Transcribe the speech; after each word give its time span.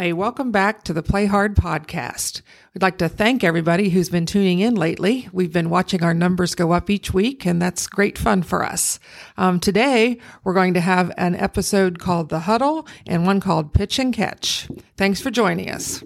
Hi, 0.00 0.12
welcome 0.12 0.50
back 0.50 0.82
to 0.84 0.94
the 0.94 1.02
Play 1.02 1.26
Hard 1.26 1.54
podcast. 1.54 2.40
We'd 2.72 2.80
like 2.80 2.96
to 2.96 3.08
thank 3.10 3.44
everybody 3.44 3.90
who's 3.90 4.08
been 4.08 4.24
tuning 4.24 4.60
in 4.60 4.74
lately. 4.74 5.28
We've 5.30 5.52
been 5.52 5.68
watching 5.68 6.02
our 6.02 6.14
numbers 6.14 6.54
go 6.54 6.72
up 6.72 6.88
each 6.88 7.12
week, 7.12 7.44
and 7.44 7.60
that's 7.60 7.86
great 7.86 8.16
fun 8.16 8.42
for 8.42 8.64
us. 8.64 8.98
Um, 9.36 9.60
today, 9.60 10.16
we're 10.42 10.54
going 10.54 10.72
to 10.72 10.80
have 10.80 11.12
an 11.18 11.34
episode 11.36 11.98
called 11.98 12.30
The 12.30 12.38
Huddle 12.38 12.88
and 13.06 13.26
one 13.26 13.40
called 13.40 13.74
Pitch 13.74 13.98
and 13.98 14.10
Catch. 14.10 14.70
Thanks 14.96 15.20
for 15.20 15.30
joining 15.30 15.70
us. 15.70 16.02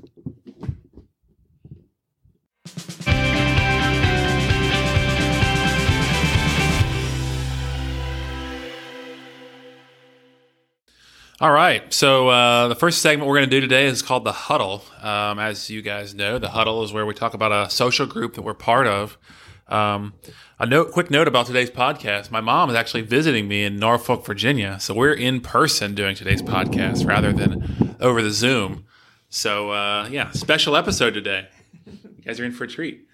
All 11.41 11.51
right. 11.51 11.93
So 11.93 12.29
uh, 12.29 12.69
the 12.69 12.77
first 12.77 13.03
segment 13.03 13.29
we're 13.29 13.39
going 13.39 13.51
to 13.51 13.57
do 13.57 13.61
today 13.61 13.87
is 13.87 14.03
called 14.03 14.23
the 14.23 14.33
Huddle. 14.33 14.85
Um, 15.03 15.41
as 15.41 15.69
you 15.69 15.83
guys 15.83 16.15
know, 16.15 16.39
the 16.39 16.51
Huddle 16.51 16.85
is 16.85 16.93
where 16.93 17.05
we 17.05 17.13
talk 17.13 17.35
about 17.35 17.51
a 17.51 17.69
social 17.71 18.07
group 18.07 18.35
that 18.35 18.43
we're 18.43 18.55
part 18.55 18.87
of. 18.87 19.19
Um, 19.67 20.15
a 20.61 20.67
note, 20.67 20.93
quick 20.93 21.11
note 21.11 21.27
about 21.27 21.47
today's 21.47 21.71
podcast: 21.71 22.31
my 22.31 22.41
mom 22.41 22.71
is 22.71 22.77
actually 22.77 23.03
visiting 23.03 23.49
me 23.49 23.65
in 23.65 23.79
Norfolk, 23.79 24.25
Virginia, 24.25 24.79
so 24.79 24.95
we're 24.95 25.15
in 25.15 25.41
person 25.41 25.95
doing 25.97 26.15
today's 26.15 26.43
podcast 26.43 27.05
rather 27.05 27.33
than 27.33 27.97
over 27.99 28.23
the 28.23 28.31
Zoom. 28.31 28.85
So 29.29 29.71
uh, 29.71 30.09
yeah, 30.13 30.31
special 30.31 30.77
episode 30.77 31.15
today. 31.15 31.49
You 31.87 32.23
guys 32.25 32.39
are 32.39 32.45
in 32.45 32.53
for 32.53 32.65
a 32.65 32.69
treat. 32.69 33.09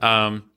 Um, 0.00 0.50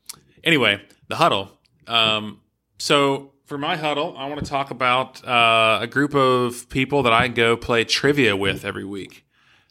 anyway, 0.44 0.82
the 1.08 1.16
Huddle. 1.16 1.52
Um, 1.88 2.42
so 2.78 3.32
for 3.46 3.58
my 3.58 3.76
huddle, 3.76 4.16
I 4.18 4.28
want 4.28 4.44
to 4.44 4.50
talk 4.50 4.72
about 4.72 5.26
uh, 5.26 5.80
a 5.82 5.88
group 5.88 6.16
of 6.16 6.68
people 6.70 7.04
that 7.04 7.14
I 7.14 7.28
go 7.28 7.56
play 7.56 7.84
trivia 7.84 8.36
with 8.36 8.66
every 8.66 8.86
week. 8.86 9.26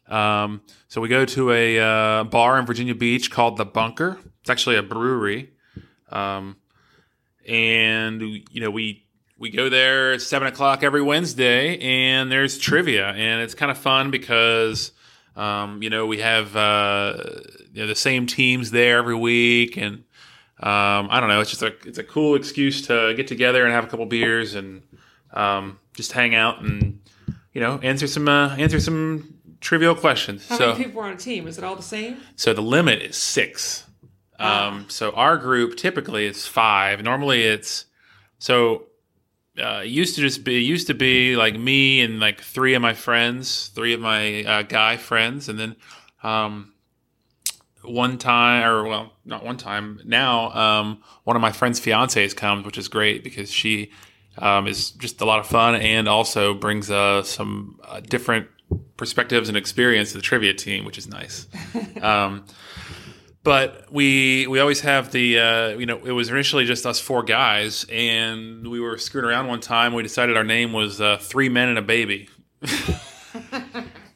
Um, 0.09 0.63
so 0.89 1.01
we 1.01 1.09
go 1.09 1.25
to 1.25 1.51
a 1.51 1.81
uh, 1.81 2.25
bar 2.25 2.59
in 2.59 2.67
Virginia 2.67 2.95
Beach 2.95 3.31
called 3.31 3.57
the 3.57 3.65
Bunker. 3.65 4.19
It's 4.41 4.51
actually 4.51 4.77
a 4.77 4.83
brewery, 4.83 5.53
um, 6.11 6.57
and 7.49 8.21
you 8.23 8.61
know 8.61 8.71
we 8.71 9.07
we 9.39 9.51
go 9.51 9.69
there 9.69 10.13
at 10.13 10.23
seven 10.23 10.47
o'clock 10.47 10.83
every 10.83 11.03
Wednesday, 11.03 11.79
and 11.79 12.31
there's 12.31 12.59
trivia, 12.59 13.09
and 13.09 13.41
it's 13.41 13.55
kind 13.55 13.73
of 13.73 13.79
fun 13.79 14.11
because 14.11 14.93
um, 15.37 15.83
you 15.83 15.89
know 15.89 16.07
we 16.07 16.19
have 16.19 16.55
uh, 16.55 17.17
you 17.73 17.81
know, 17.81 17.87
the 17.87 17.97
same 17.97 18.27
teams 18.27 18.71
there 18.71 18.99
every 18.99 19.17
week, 19.17 19.79
and 19.79 20.05
um, 20.61 21.09
I 21.11 21.21
don't 21.21 21.29
know. 21.29 21.41
It's 21.41 21.51
just 21.51 21.63
a 21.63 21.75
it's 21.85 21.99
a 21.99 22.05
cool 22.05 22.37
excuse 22.37 22.87
to 22.87 23.15
get 23.15 23.27
together 23.27 23.65
and 23.65 23.73
have 23.73 23.85
a 23.85 23.87
couple 23.89 24.07
beers 24.07 24.55
and 24.55 24.83
um, 25.33 25.79
just 25.95 26.13
hang 26.13 26.35
out 26.35 26.63
and 26.63 27.01
you 27.53 27.61
know 27.61 27.79
answer 27.83 28.07
some 28.07 28.29
uh, 28.29 28.55
answer 28.57 28.79
some 28.81 29.35
trivial 29.61 29.95
questions. 29.95 30.47
How 30.49 30.59
so 30.59 30.73
many 30.73 30.85
people 30.85 31.01
are 31.01 31.07
on 31.07 31.13
a 31.13 31.17
team? 31.17 31.47
Is 31.49 31.59
it 31.59 31.65
all 31.65 31.77
the 31.77 31.83
same? 31.83 32.19
so 32.37 32.53
the 32.53 32.63
limit 32.63 33.03
is 33.03 33.17
six. 33.17 33.85
Um, 34.39 34.87
so 34.89 35.13
our 35.13 35.39
group 35.39 35.77
typically 35.77 36.27
is 36.27 36.47
five. 36.47 37.03
Normally 37.03 37.45
it's 37.45 37.87
so 38.39 38.87
uh, 39.59 39.83
it 39.85 39.89
used 39.89 40.17
to 40.17 40.21
just 40.21 40.45
be 40.45 40.57
it 40.57 40.61
used 40.61 40.87
to 40.89 40.95
be 40.95 41.37
like 41.37 41.59
me 41.59 42.01
and 42.01 42.21
like 42.21 42.41
three 42.41 42.75
of 42.75 42.83
my 42.83 42.95
friends, 42.95 43.69
three 43.69 43.95
of 43.95 44.01
my 44.01 44.45
uh, 44.45 44.63
guy 44.63 44.97
friends, 44.97 45.49
and 45.49 45.59
then 45.59 45.77
um, 46.23 46.74
one 47.85 48.19
time 48.19 48.65
or 48.65 48.85
well 48.85 49.13
not 49.25 49.45
one 49.45 49.57
time 49.57 50.01
now 50.05 50.51
um, 50.51 51.03
one 51.25 51.37
of 51.37 51.43
my 51.43 51.53
friend's 51.53 51.81
fiancés 51.81 52.35
comes 52.35 52.65
which 52.65 52.79
is 52.79 52.89
great 52.89 53.23
because 53.23 53.51
she 53.53 53.91
um, 54.39 54.67
is 54.67 54.91
just 54.91 55.21
a 55.21 55.25
lot 55.25 55.39
of 55.39 55.47
fun 55.47 55.75
and 55.77 56.09
also 56.09 56.55
brings 56.55 56.91
uh, 56.91 57.23
some 57.23 57.79
uh, 57.85 58.01
different 58.01 58.49
perspectives 58.97 59.49
and 59.49 59.57
experience 59.57 60.11
to 60.11 60.17
the 60.17 60.23
trivia 60.23 60.55
team 60.55 60.85
which 60.85 60.99
is 60.99 61.09
nice. 61.09 61.47
Um, 62.03 62.45
but 63.45 63.93
we 63.93 64.47
we 64.47 64.59
always 64.59 64.81
have 64.81 65.13
the 65.13 65.39
uh, 65.39 65.69
you 65.79 65.87
know 65.87 65.99
it 66.05 66.11
was 66.13 66.29
initially 66.29 66.65
just 66.65 66.85
us 66.85 66.99
four 66.99 67.23
guys 67.23 67.87
and 67.91 68.67
we 68.67 68.81
were 68.81 68.99
screwing 68.99 69.27
around 69.27 69.47
one 69.47 69.61
time. 69.61 69.95
We 69.95 70.03
decided 70.03 70.37
our 70.37 70.45
name 70.45 70.73
was 70.73 71.01
uh, 71.01 71.19
three 71.19 71.49
men 71.49 71.69
and 71.69 71.79
a 71.79 71.83
baby 71.83 72.29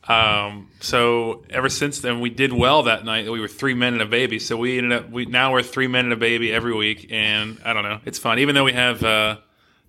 um, 0.08 0.70
so 0.80 1.44
ever 1.50 1.68
since 1.68 2.00
then, 2.00 2.20
we 2.20 2.30
did 2.30 2.52
well 2.52 2.84
that 2.84 3.04
night. 3.04 3.30
We 3.30 3.40
were 3.40 3.48
three 3.48 3.74
men 3.74 3.92
and 3.92 4.02
a 4.02 4.06
baby. 4.06 4.38
So 4.38 4.56
we 4.56 4.78
ended 4.78 4.92
up 4.92 5.10
we 5.10 5.26
now 5.26 5.52
we're 5.52 5.62
three 5.62 5.86
men 5.86 6.06
and 6.06 6.14
a 6.14 6.16
baby 6.16 6.52
every 6.52 6.74
week, 6.74 7.08
and 7.10 7.60
I 7.64 7.74
don't 7.74 7.84
know, 7.84 8.00
it's 8.04 8.18
fun. 8.18 8.38
Even 8.38 8.54
though 8.54 8.64
we 8.64 8.72
have 8.72 9.02
uh, 9.04 9.38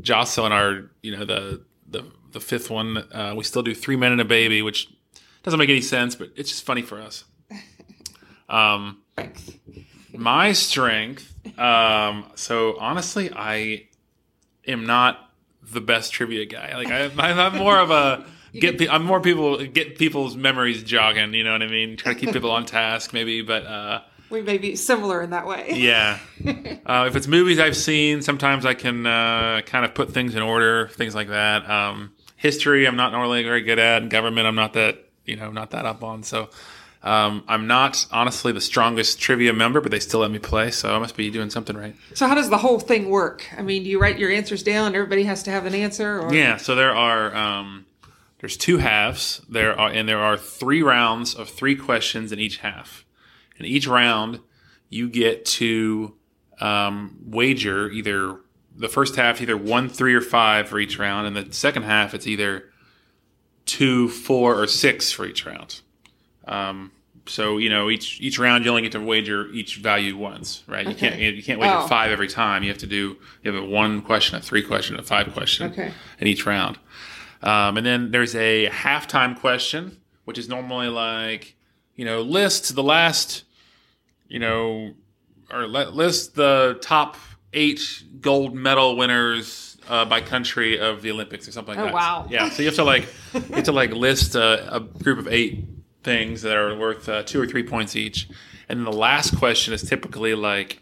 Jocelyn, 0.02 0.52
our 0.52 0.92
you 1.02 1.16
know 1.16 1.26
the 1.26 1.64
the 1.88 2.04
the 2.32 2.40
fifth 2.42 2.70
one, 2.70 2.98
uh, 2.98 3.34
we 3.36 3.44
still 3.44 3.64
do 3.64 3.74
three 3.74 3.96
men 3.96 4.12
and 4.12 4.22
a 4.22 4.26
baby, 4.26 4.62
which 4.62 4.90
doesn't 5.44 5.58
make 5.58 5.70
any 5.70 5.82
sense, 5.82 6.16
but 6.16 6.30
it's 6.36 6.50
just 6.50 6.66
funny 6.66 6.82
for 6.82 7.00
us. 7.02 7.24
Um, 8.50 9.04
my 10.12 10.54
strength. 10.54 11.36
Um, 11.60 12.32
so 12.34 12.80
honestly, 12.80 13.30
I 13.32 13.88
am 14.68 14.88
not 14.88 15.20
the 15.62 15.82
best 15.82 16.12
trivia 16.14 16.46
guy. 16.46 16.76
Like 16.76 16.88
I, 16.88 17.12
I'm 17.16 17.58
more 17.58 17.78
of 17.78 17.92
a 17.92 18.26
get. 18.54 18.78
Pe- 18.78 18.88
I'm 18.88 19.04
more 19.04 19.22
people 19.22 19.64
get 19.66 19.98
people's 19.98 20.36
memories 20.36 20.84
jogging. 20.84 21.34
You 21.34 21.44
know 21.44 21.52
what 21.52 21.62
I 21.62 21.68
mean? 21.68 21.98
Try 21.98 22.14
to 22.14 22.20
keep 22.20 22.32
people 22.34 22.52
on 22.52 22.66
task, 22.66 23.14
maybe. 23.14 23.42
But 23.42 23.66
uh, 23.66 24.02
We 24.30 24.42
may 24.42 24.58
be 24.58 24.76
similar 24.76 25.22
in 25.22 25.30
that 25.32 25.46
way. 25.48 25.74
yeah, 25.76 26.20
uh, 26.86 27.06
if 27.08 27.16
it's 27.16 27.28
movies 27.28 27.60
I've 27.60 27.78
seen, 27.78 28.22
sometimes 28.22 28.66
I 28.66 28.74
can 28.74 29.06
uh, 29.06 29.62
kind 29.66 29.86
of 29.86 29.94
put 29.94 30.12
things 30.14 30.36
in 30.36 30.42
order, 30.42 30.88
things 30.90 31.16
like 31.16 31.30
that. 31.30 31.70
Um, 31.70 32.12
history, 32.36 32.88
I'm 32.88 32.96
not 32.96 33.12
normally 33.12 33.44
very 33.44 33.62
good 33.62 33.80
at. 33.80 34.10
Government, 34.10 34.48
I'm 34.48 34.56
not 34.56 34.74
that 34.74 34.98
you 35.26 35.36
know 35.36 35.52
not 35.52 35.72
that 35.72 35.86
up 35.86 36.04
on. 36.04 36.24
So. 36.24 36.50
Um, 37.02 37.46
I'm 37.48 37.66
not 37.66 38.06
honestly 38.12 38.52
the 38.52 38.60
strongest 38.60 39.22
trivia 39.22 39.54
member, 39.54 39.80
but 39.80 39.90
they 39.90 40.02
still 40.02 40.20
let 40.20 40.32
me 40.32 40.38
play, 40.40 40.70
so 40.70 40.94
I 40.94 41.00
must 41.00 41.16
be 41.16 41.30
doing 41.32 41.50
something 41.50 41.78
right. 41.78 41.96
So 42.14 42.28
how 42.28 42.36
does 42.36 42.50
the 42.50 42.58
whole 42.58 42.78
thing 42.78 43.10
work? 43.10 43.46
I 43.58 43.62
mean, 43.62 43.84
do 43.86 43.90
you 43.90 44.02
write 44.02 44.20
your 44.20 44.30
answers 44.30 44.64
down 44.64 44.94
everybody 44.96 45.24
has 45.24 45.44
to 45.44 45.52
have 45.52 45.66
an 45.66 45.74
answer? 45.74 46.20
Or? 46.20 46.34
Yeah, 46.34 46.58
so 46.58 46.76
there 46.76 46.94
are 46.94 47.34
um, 47.34 47.86
there's 48.40 48.58
two 48.58 48.78
halves. 48.78 49.42
There 49.50 49.78
are 49.80 49.90
and 49.90 50.08
there 50.08 50.20
are 50.20 50.38
three 50.38 50.82
rounds 50.82 51.34
of 51.36 51.50
three 51.50 51.76
questions 51.76 52.32
in 52.32 52.40
each 52.40 52.58
half. 52.58 53.06
In 53.58 53.66
each 53.66 53.88
round, 53.88 54.40
you 54.90 55.10
get 55.10 55.46
to 55.46 56.16
um, 56.62 57.18
wager 57.26 57.90
either 57.90 58.38
the 58.76 58.88
first 58.88 59.16
half 59.18 59.42
either 59.42 59.58
one, 59.58 59.90
three, 59.90 60.14
or 60.16 60.22
five 60.22 60.70
for 60.70 60.80
each 60.80 60.98
round, 60.98 61.28
and 61.28 61.36
the 61.36 61.54
second 61.54 61.84
half 61.84 62.14
it's 62.14 62.28
either 62.28 62.66
two, 63.66 64.08
four, 64.10 64.60
or 64.60 64.68
six 64.68 65.12
for 65.12 65.26
each 65.26 65.46
round. 65.46 65.82
Um, 66.48 66.92
so 67.26 67.58
you 67.60 67.70
know 67.70 67.90
each 67.90 68.20
each 68.22 68.40
round 68.40 68.64
you 68.66 68.72
only 68.72 68.82
get 68.84 68.94
to 68.94 69.00
wager 69.02 69.48
each 69.50 69.76
value 69.78 70.18
once, 70.18 70.64
right? 70.68 70.88
You 70.88 70.96
can't 70.96 71.20
you 71.20 71.44
can't 71.44 71.60
wager 71.60 71.76
Oh. 71.76 71.88
five 71.88 72.10
every 72.12 72.28
time. 72.28 72.64
You 72.64 72.70
have 72.70 72.80
to 72.80 72.88
do 72.88 73.18
you 73.44 73.52
have 73.52 73.62
a 73.62 73.66
one 73.66 74.02
question, 74.02 74.38
a 74.38 74.42
three 74.42 74.64
question, 74.64 74.98
a 74.98 75.04
five 75.04 75.32
question 75.34 75.72
Okay. 75.72 75.92
in 76.20 76.28
each 76.28 76.46
round. 76.46 76.80
Um, 77.42 77.78
and 77.78 77.86
then 77.86 78.12
there's 78.12 78.36
a 78.36 78.68
halftime 78.70 79.40
question, 79.40 79.98
which 80.26 80.38
is 80.38 80.50
normally 80.50 80.88
like, 80.88 81.56
you 81.96 82.06
know, 82.06 82.22
list 82.22 82.76
the 82.76 82.84
last, 82.84 83.44
you 84.28 84.40
know, 84.40 84.94
or 85.52 85.68
list 85.68 86.36
the 86.36 86.78
top 86.82 87.18
eight 87.54 88.04
gold 88.22 88.54
medal 88.54 88.96
winners 88.98 89.78
uh, 89.88 90.06
by 90.06 90.22
country 90.22 90.80
of 90.80 91.02
the 91.02 91.12
Olympics 91.12 91.48
or 91.48 91.52
something 91.52 91.76
like 91.76 91.84
Oh, 91.84 91.88
that. 91.88 91.94
wow. 91.94 92.28
Yeah. 92.30 92.50
So 92.50 92.62
you 92.62 92.68
have 92.68 92.76
to 92.76 92.84
like, 92.84 93.08
you 93.34 93.42
have 93.56 93.64
to 93.64 93.72
like 93.72 93.92
list 93.92 94.36
a, 94.36 94.76
a 94.76 94.80
group 94.80 95.18
of 95.18 95.28
eight 95.30 95.64
things 96.04 96.42
that 96.44 96.56
are 96.56 96.78
worth 96.78 97.10
uh, 97.10 97.24
two 97.24 97.42
or 97.42 97.48
three 97.48 97.64
points 97.64 97.96
each. 97.96 98.30
And 98.68 98.80
then 98.80 98.86
the 98.86 98.92
last 98.98 99.36
question 99.38 99.74
is 99.74 99.82
typically 99.82 100.36
like, 100.36 100.82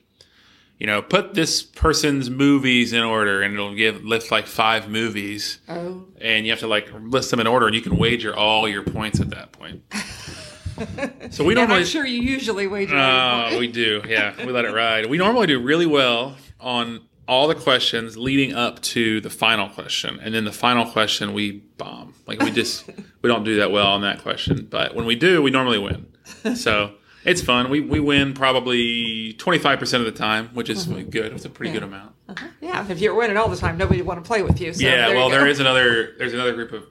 you 0.80 0.86
know, 0.86 1.02
put 1.02 1.34
this 1.34 1.64
person's 1.64 2.30
movies 2.30 2.94
in 2.94 3.02
order, 3.04 3.42
and 3.42 3.54
it'll 3.54 3.74
give 3.76 4.04
list 4.04 4.30
like 4.32 4.46
five 4.48 4.88
movies, 4.90 5.60
Oh. 5.68 6.06
and 6.22 6.46
you 6.46 6.52
have 6.52 6.60
to 6.60 6.68
like 6.68 6.90
list 7.00 7.32
them 7.32 7.40
in 7.40 7.48
order, 7.48 7.66
and 7.66 7.76
you 7.76 7.82
can 7.82 7.98
wager 7.98 8.36
all 8.36 8.68
your 8.68 8.84
points 8.84 9.20
at 9.20 9.30
that 9.32 9.52
point. 9.54 9.82
so 11.32 11.44
we 11.44 11.56
normally, 11.56 11.80
I'm 11.80 11.86
sure 11.86 12.06
you 12.06 12.22
usually 12.22 12.68
wager. 12.68 12.96
uh, 12.96 13.58
we 13.58 13.68
do, 13.68 14.02
yeah, 14.08 14.34
we 14.46 14.52
let 14.52 14.66
it 14.66 14.74
ride. 14.74 15.08
We 15.08 15.18
normally 15.18 15.48
do 15.48 15.60
really 15.60 15.88
well 15.88 16.36
on 16.60 17.02
all 17.28 17.48
the 17.48 17.56
questions 17.56 18.16
leading 18.16 18.54
up 18.54 18.82
to 18.82 19.20
the 19.22 19.30
final 19.30 19.68
question, 19.70 20.20
and 20.22 20.34
then 20.34 20.46
the 20.46 20.52
final 20.52 20.86
question 20.86 21.34
we 21.34 21.52
bomb. 21.78 22.14
Like 22.28 22.42
we 22.42 22.52
just 22.52 22.88
we 23.22 23.28
don't 23.28 23.44
do 23.44 23.58
that 23.58 23.72
well 23.72 23.88
on 23.88 24.02
that 24.02 24.22
question, 24.22 24.68
but 24.70 24.94
when 24.96 25.06
we 25.06 25.16
do, 25.16 25.42
we 25.42 25.50
normally 25.52 25.80
win. 25.80 26.08
So. 26.56 26.94
It's 27.28 27.42
fun. 27.42 27.70
We, 27.70 27.82
we 27.82 28.00
win 28.00 28.34
probably 28.34 29.34
25% 29.34 30.00
of 30.00 30.06
the 30.06 30.14
time, 30.14 30.48
which 30.54 30.70
is 30.70 30.86
good. 30.86 31.34
It's 31.34 31.44
a 31.44 31.50
pretty 31.50 31.74
good 31.74 31.84
amount. 31.84 32.14
yeah, 32.62 32.90
if 32.90 33.00
you're 33.02 33.16
winning 33.16 33.36
all 33.36 33.50
the 33.50 33.58
time, 33.58 33.78
nobody 33.78 34.00
would 34.02 34.08
want 34.08 34.24
to 34.24 34.26
play 34.26 34.44
with 34.44 34.62
you. 34.62 34.72
So 34.72 34.82
yeah, 34.82 35.08
there 35.08 35.16
well, 35.18 35.28
you 35.28 35.34
there 35.34 35.48
is 35.48 35.60
another 35.60 36.14
there's 36.18 36.34
another 36.34 36.54
group 36.54 36.72
of 36.72 36.86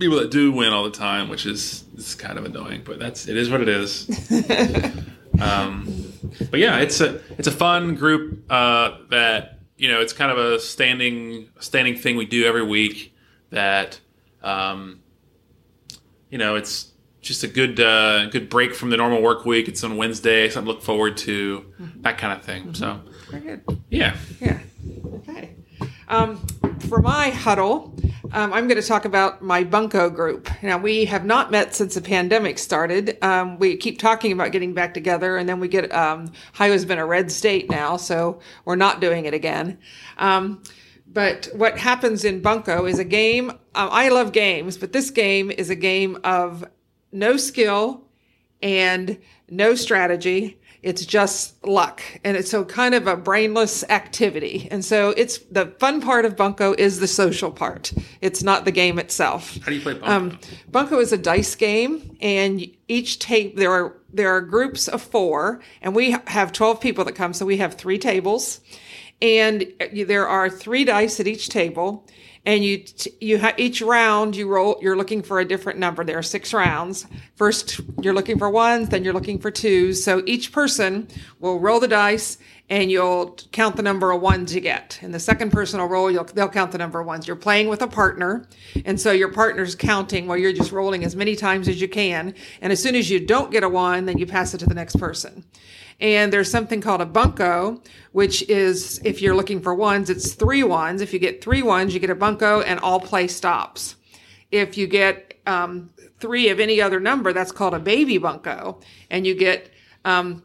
people 0.00 0.18
that 0.18 0.32
do 0.32 0.50
win 0.50 0.72
all 0.72 0.82
the 0.82 0.90
time, 0.90 1.28
which 1.28 1.46
is 1.46 1.84
is 1.96 2.16
kind 2.16 2.38
of 2.38 2.44
annoying, 2.44 2.82
but 2.84 2.98
that's 2.98 3.28
it 3.28 3.36
is 3.36 3.50
what 3.50 3.60
it 3.60 3.68
is. 3.68 4.08
um, 5.40 6.12
but 6.50 6.58
yeah, 6.58 6.78
it's 6.78 7.00
a 7.00 7.20
it's 7.38 7.46
a 7.46 7.52
fun 7.52 7.94
group 7.94 8.44
uh, 8.50 8.98
that 9.10 9.60
you 9.76 9.88
know 9.88 10.00
it's 10.00 10.12
kind 10.12 10.32
of 10.32 10.38
a 10.38 10.58
standing 10.58 11.48
standing 11.60 11.96
thing 11.96 12.16
we 12.16 12.26
do 12.26 12.44
every 12.46 12.64
week. 12.64 13.14
That 13.50 14.00
um, 14.42 15.02
you 16.30 16.38
know 16.38 16.56
it's 16.56 16.91
just 17.22 17.44
a 17.44 17.48
good 17.48 17.80
uh, 17.80 18.26
good 18.26 18.50
break 18.50 18.74
from 18.74 18.90
the 18.90 18.96
normal 18.96 19.22
work 19.22 19.46
week. 19.46 19.68
It's 19.68 19.82
on 19.82 19.96
Wednesday, 19.96 20.48
something 20.50 20.66
to 20.66 20.72
look 20.74 20.82
forward 20.82 21.16
to, 21.18 21.64
that 22.00 22.18
kind 22.18 22.38
of 22.38 22.44
thing. 22.44 22.74
So, 22.74 23.00
Very 23.30 23.42
good. 23.42 23.82
yeah. 23.88 24.16
Yeah. 24.40 24.58
Okay. 25.14 25.54
Um, 26.08 26.44
for 26.88 27.00
my 27.00 27.30
huddle, 27.30 27.96
um, 28.32 28.52
I'm 28.52 28.66
going 28.66 28.80
to 28.80 28.86
talk 28.86 29.04
about 29.04 29.40
my 29.40 29.62
Bunco 29.64 30.10
group. 30.10 30.50
Now, 30.62 30.76
we 30.78 31.04
have 31.06 31.24
not 31.24 31.50
met 31.50 31.74
since 31.74 31.94
the 31.94 32.02
pandemic 32.02 32.58
started. 32.58 33.16
Um, 33.22 33.58
we 33.58 33.76
keep 33.76 33.98
talking 33.98 34.32
about 34.32 34.52
getting 34.52 34.74
back 34.74 34.92
together, 34.92 35.36
and 35.36 35.48
then 35.48 35.60
we 35.60 35.68
get, 35.68 35.92
um, 35.92 36.32
Ohio's 36.54 36.84
been 36.84 36.98
a 36.98 37.06
red 37.06 37.30
state 37.30 37.70
now, 37.70 37.96
so 37.96 38.40
we're 38.64 38.76
not 38.76 39.00
doing 39.00 39.24
it 39.24 39.32
again. 39.32 39.78
Um, 40.18 40.62
but 41.06 41.48
what 41.54 41.78
happens 41.78 42.24
in 42.24 42.40
Bunco 42.40 42.84
is 42.86 42.98
a 42.98 43.04
game. 43.04 43.50
Um, 43.50 43.58
I 43.74 44.08
love 44.08 44.32
games, 44.32 44.76
but 44.76 44.92
this 44.92 45.10
game 45.10 45.50
is 45.50 45.70
a 45.70 45.76
game 45.76 46.18
of 46.24 46.64
no 47.12 47.36
skill 47.36 48.02
and 48.62 49.18
no 49.48 49.74
strategy. 49.74 50.58
It's 50.82 51.06
just 51.06 51.64
luck. 51.64 52.02
And 52.24 52.36
it's 52.36 52.50
so 52.50 52.64
kind 52.64 52.94
of 52.94 53.06
a 53.06 53.16
brainless 53.16 53.84
activity. 53.88 54.66
And 54.70 54.84
so 54.84 55.10
it's 55.10 55.38
the 55.38 55.66
fun 55.78 56.00
part 56.00 56.24
of 56.24 56.36
Bunco 56.36 56.74
is 56.76 56.98
the 56.98 57.06
social 57.06 57.52
part. 57.52 57.92
It's 58.20 58.42
not 58.42 58.64
the 58.64 58.72
game 58.72 58.98
itself. 58.98 59.58
How 59.58 59.66
do 59.66 59.74
you 59.74 59.80
play 59.80 59.92
Bunco? 59.94 60.10
Um, 60.10 60.38
Bunco 60.72 60.98
is 60.98 61.12
a 61.12 61.18
dice 61.18 61.54
game, 61.54 62.16
and 62.20 62.66
each 62.88 63.20
tape 63.20 63.56
there 63.56 63.70
are 63.70 63.96
there 64.12 64.30
are 64.30 64.40
groups 64.40 64.88
of 64.88 65.00
four, 65.00 65.60
and 65.82 65.94
we 65.94 66.16
have 66.26 66.52
twelve 66.52 66.80
people 66.80 67.04
that 67.04 67.12
come, 67.12 67.32
so 67.32 67.46
we 67.46 67.58
have 67.58 67.74
three 67.74 67.98
tables, 67.98 68.60
and 69.22 69.64
there 69.92 70.26
are 70.26 70.50
three 70.50 70.84
dice 70.84 71.20
at 71.20 71.28
each 71.28 71.48
table, 71.48 72.04
and 72.44 72.64
you 72.64 72.84
you 73.20 73.38
ha- 73.38 73.54
each 73.56 73.80
round 73.80 74.34
you 74.36 74.48
roll. 74.48 74.78
You're 74.82 74.96
looking 74.96 75.22
for 75.22 75.40
a 75.40 75.44
different 75.44 75.78
number. 75.78 76.04
There 76.04 76.18
are 76.18 76.22
six 76.22 76.52
rounds. 76.52 77.06
First, 77.36 77.80
you're 78.00 78.14
looking 78.14 78.38
for 78.38 78.50
ones, 78.50 78.88
then 78.88 79.04
you're 79.04 79.14
looking 79.14 79.38
for 79.38 79.50
twos. 79.50 80.02
So 80.02 80.22
each 80.26 80.52
person 80.52 81.08
will 81.40 81.60
roll 81.60 81.80
the 81.80 81.88
dice. 81.88 82.38
And 82.72 82.90
you'll 82.90 83.36
count 83.52 83.76
the 83.76 83.82
number 83.82 84.12
of 84.12 84.22
ones 84.22 84.54
you 84.54 84.62
get. 84.62 84.98
And 85.02 85.12
the 85.12 85.20
second 85.20 85.50
person 85.52 85.78
will 85.78 85.88
roll, 85.88 86.10
they'll 86.10 86.48
count 86.48 86.72
the 86.72 86.78
number 86.78 87.00
of 87.00 87.06
ones. 87.06 87.26
You're 87.26 87.36
playing 87.36 87.68
with 87.68 87.82
a 87.82 87.86
partner. 87.86 88.48
And 88.86 88.98
so 88.98 89.12
your 89.12 89.30
partner's 89.30 89.74
counting 89.74 90.26
while 90.26 90.38
you're 90.38 90.54
just 90.54 90.72
rolling 90.72 91.04
as 91.04 91.14
many 91.14 91.36
times 91.36 91.68
as 91.68 91.82
you 91.82 91.86
can. 91.86 92.34
And 92.62 92.72
as 92.72 92.82
soon 92.82 92.94
as 92.94 93.10
you 93.10 93.20
don't 93.20 93.50
get 93.50 93.62
a 93.62 93.68
one, 93.68 94.06
then 94.06 94.16
you 94.16 94.24
pass 94.24 94.54
it 94.54 94.58
to 94.58 94.66
the 94.66 94.72
next 94.72 94.96
person. 94.96 95.44
And 96.00 96.32
there's 96.32 96.50
something 96.50 96.80
called 96.80 97.02
a 97.02 97.04
bunco, 97.04 97.82
which 98.12 98.40
is 98.48 99.02
if 99.04 99.20
you're 99.20 99.36
looking 99.36 99.60
for 99.60 99.74
ones, 99.74 100.08
it's 100.08 100.32
three 100.32 100.62
ones. 100.62 101.02
If 101.02 101.12
you 101.12 101.18
get 101.18 101.44
three 101.44 101.60
ones, 101.60 101.92
you 101.92 102.00
get 102.00 102.08
a 102.08 102.14
bunco 102.14 102.62
and 102.62 102.80
all 102.80 103.00
play 103.00 103.28
stops. 103.28 103.96
If 104.50 104.78
you 104.78 104.86
get 104.86 105.34
um, 105.46 105.90
three 106.20 106.48
of 106.48 106.58
any 106.58 106.80
other 106.80 107.00
number, 107.00 107.34
that's 107.34 107.52
called 107.52 107.74
a 107.74 107.78
baby 107.78 108.16
bunco. 108.16 108.80
And 109.10 109.26
you 109.26 109.34
get 109.34 109.70
um, 110.06 110.42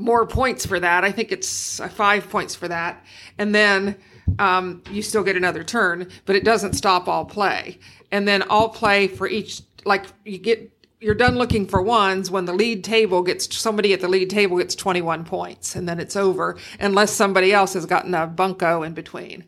more 0.00 0.26
points 0.26 0.66
for 0.66 0.80
that. 0.80 1.04
I 1.04 1.12
think 1.12 1.30
it's 1.32 1.80
uh, 1.80 1.88
five 1.88 2.28
points 2.30 2.54
for 2.54 2.68
that. 2.68 3.04
And 3.38 3.54
then 3.54 3.96
um, 4.38 4.82
you 4.90 5.02
still 5.02 5.22
get 5.22 5.36
another 5.36 5.62
turn, 5.62 6.08
but 6.26 6.36
it 6.36 6.44
doesn't 6.44 6.74
stop 6.74 7.08
all 7.08 7.24
play. 7.24 7.78
And 8.10 8.26
then 8.26 8.42
all 8.42 8.68
play 8.68 9.08
for 9.08 9.28
each, 9.28 9.62
like 9.84 10.06
you 10.24 10.38
get, 10.38 10.72
you're 11.00 11.14
done 11.14 11.36
looking 11.36 11.66
for 11.66 11.80
ones 11.80 12.30
when 12.30 12.44
the 12.44 12.52
lead 12.52 12.84
table 12.84 13.22
gets, 13.22 13.56
somebody 13.56 13.92
at 13.92 14.00
the 14.00 14.08
lead 14.08 14.30
table 14.30 14.58
gets 14.58 14.74
21 14.74 15.24
points 15.24 15.74
and 15.74 15.88
then 15.88 15.98
it's 15.98 16.16
over 16.16 16.58
unless 16.78 17.10
somebody 17.10 17.52
else 17.52 17.72
has 17.72 17.86
gotten 17.86 18.14
a 18.14 18.26
bunco 18.26 18.82
in 18.82 18.92
between. 18.92 19.44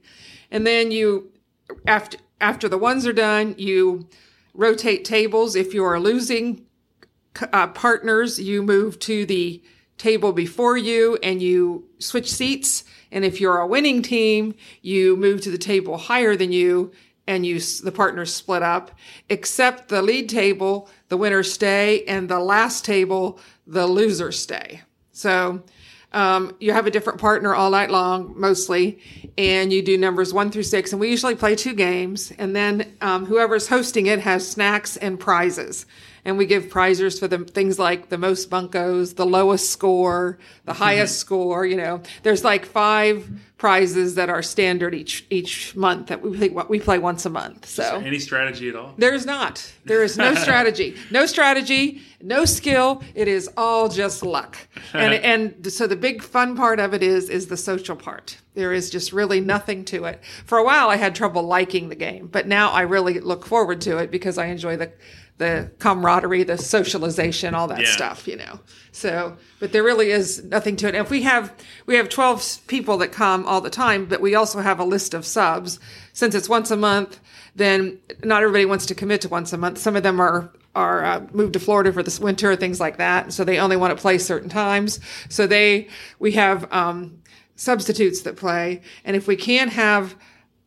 And 0.51 0.67
then 0.67 0.91
you, 0.91 1.31
after, 1.87 2.19
after 2.41 2.69
the 2.69 2.79
ones 2.79 3.07
are 3.07 3.13
done, 3.13 3.55
you 3.59 4.09
rotate 4.55 5.05
tables. 5.05 5.57
If 5.57 5.75
you 5.75 5.85
are 5.85 6.01
losing 6.01 6.67
uh, 7.53 7.69
partners, 7.69 8.41
you 8.41 8.63
move 8.63 8.99
to 9.01 9.25
the 9.27 9.63
table 10.03 10.33
before 10.33 10.77
you 10.77 11.17
and 11.23 11.41
you 11.41 11.85
switch 11.99 12.31
seats. 12.31 12.85
And 13.13 13.25
if 13.25 13.41
you're 13.41 13.59
a 13.59 13.67
winning 13.67 14.03
team, 14.03 14.55
you 14.81 15.17
move 15.17 15.41
to 15.43 15.51
the 15.51 15.59
table 15.59 15.97
higher 15.97 16.35
than 16.35 16.51
you 16.51 16.93
and 17.29 17.47
you, 17.47 17.61
the 17.61 17.93
partners 17.93 18.35
split 18.35 18.63
up, 18.63 18.91
except 19.29 19.89
the 19.89 20.03
lead 20.03 20.29
table, 20.29 20.89
the 21.09 21.17
winners 21.17 21.53
stay 21.53 22.05
and 22.05 22.29
the 22.29 22.41
last 22.41 22.85
table, 22.85 23.39
the 23.67 23.87
losers 23.87 24.39
stay. 24.39 24.81
So, 25.13 25.63
um, 26.13 26.55
you 26.61 26.73
have 26.73 26.87
a 26.87 26.91
different 26.91 27.21
partner 27.21 27.55
all 27.55 27.71
night 27.71 27.91
long, 27.91 28.35
mostly, 28.37 28.99
and 29.39 29.73
you 29.73 29.83
do 29.83 29.97
numbers 29.97 30.35
one 30.35 30.51
through 30.51 30.65
six. 30.65 30.93
And 30.93 31.01
we 31.01 31.09
usually 31.09 31.35
play 31.35 31.55
two 31.55 31.75
games, 31.75 32.33
and 32.39 32.55
then 32.55 32.97
um, 33.01 33.25
whoever's 33.25 33.69
hosting 33.69 34.07
it 34.07 34.19
has 34.21 34.47
snacks 34.47 34.97
and 34.99 35.19
prizes. 35.19 35.87
And 36.25 36.39
we 36.39 36.47
give 36.47 36.71
prizes 36.71 37.19
for 37.19 37.27
the 37.27 37.39
things 37.39 37.79
like 37.79 38.09
the 38.09 38.19
most 38.19 38.49
buncos, 38.49 39.15
the 39.15 39.27
lowest 39.27 39.71
score, 39.71 40.39
the 40.65 40.73
mm-hmm. 40.73 40.83
highest 40.83 41.19
score. 41.19 41.67
You 41.67 41.77
know, 41.77 42.03
there's 42.23 42.45
like 42.45 42.65
five 42.65 43.29
prizes 43.63 44.17
that 44.17 44.29
are 44.29 44.43
standard 44.43 44.93
each 44.93 45.25
each 45.31 45.77
month 45.77 46.09
that 46.09 46.21
we 46.21 46.37
play, 46.37 46.49
we 46.69 46.81
play 46.81 46.99
once 46.99 47.25
a 47.27 47.31
month. 47.31 47.65
So 47.65 48.03
Any 48.05 48.19
strategy 48.19 48.69
at 48.69 48.75
all? 48.75 48.93
there's 48.99 49.25
not. 49.25 49.73
There 49.85 50.03
is 50.03 50.19
no 50.19 50.35
strategy. 50.45 50.97
No 51.13 51.27
strategy, 51.27 52.03
no 52.21 52.45
skill. 52.45 53.05
It 53.15 53.29
is 53.29 53.49
all 53.57 53.89
just 53.89 54.25
luck. 54.25 54.59
And 54.93 55.15
and 55.33 55.73
so 55.73 55.87
the 55.87 55.95
big 55.95 56.25
fun 56.25 56.57
part 56.57 56.81
of 56.81 56.93
it 56.93 57.05
is 57.05 57.31
is 57.31 57.47
the 57.47 57.57
social 57.57 57.95
part. 57.95 58.37
There 58.55 58.73
is 58.73 58.91
just 58.91 59.13
really 59.13 59.41
nothing 59.41 59.85
to 59.87 60.07
it. 60.07 60.21
For 60.45 60.59
a 60.59 60.65
while 60.65 60.91
I 60.91 60.97
had 60.97 61.15
trouble 61.15 61.45
liking 61.45 61.89
the 61.89 61.95
game, 61.95 62.27
but 62.27 62.49
now 62.49 62.73
I 62.73 62.81
really 62.83 63.21
look 63.21 63.47
forward 63.47 63.81
to 63.83 63.99
it 63.99 64.11
because 64.11 64.39
I 64.39 64.47
enjoy 64.47 64.77
the 64.77 64.91
the 65.39 65.71
camaraderie, 65.79 66.45
the 66.45 66.59
socialization, 66.59 67.55
all 67.55 67.67
that 67.69 67.81
Yeah. 67.81 67.91
stuff, 67.91 68.29
you 68.29 68.37
know. 68.37 68.61
So, 68.93 69.37
but 69.59 69.73
there 69.73 69.83
really 69.83 70.11
is 70.11 70.45
nothing 70.45 70.77
to 70.77 70.87
it. 70.87 70.95
And 70.95 71.05
if 71.05 71.11
we 71.11 71.23
have 71.23 71.53
we 71.87 71.97
have 71.97 72.09
12 72.09 72.59
people 72.67 72.99
that 72.99 73.13
come 73.13 73.45
all 73.47 73.61
the 73.61 73.71
time, 73.71 74.05
but 74.05 74.21
we 74.21 74.35
also 74.35 74.61
have 74.61 74.79
a 74.79 74.85
list 74.85 75.15
of 75.15 75.25
subs. 75.27 75.81
Since 76.13 76.35
it's 76.35 76.49
once 76.49 76.71
a 76.71 76.77
month, 76.77 77.19
then 77.57 77.99
not 78.23 78.43
everybody 78.43 78.67
wants 78.67 78.87
to 78.87 78.95
commit 78.95 79.21
to 79.23 79.29
once 79.29 79.53
a 79.53 79.59
month. 79.59 79.79
Some 79.79 79.97
of 79.97 80.03
them 80.03 80.21
are 80.21 80.51
are 80.75 81.05
uh, 81.05 81.21
moved 81.33 81.53
to 81.55 81.61
Florida 81.61 81.93
for 81.93 82.03
this 82.03 82.19
winter, 82.19 82.55
things 82.57 82.81
like 82.81 82.97
that. 82.97 83.33
So 83.33 83.45
they 83.45 83.59
only 83.59 83.77
want 83.77 83.95
to 83.97 84.01
play 84.01 84.17
certain 84.19 84.49
times. 84.49 85.01
So 85.29 85.47
they 85.47 85.89
we 86.19 86.33
have 86.33 86.71
um, 86.73 87.19
substitutes 87.57 88.23
that 88.23 88.37
play, 88.37 88.81
and 89.05 89.17
if 89.17 89.27
we 89.27 89.37
can't 89.37 89.71
have 89.73 90.15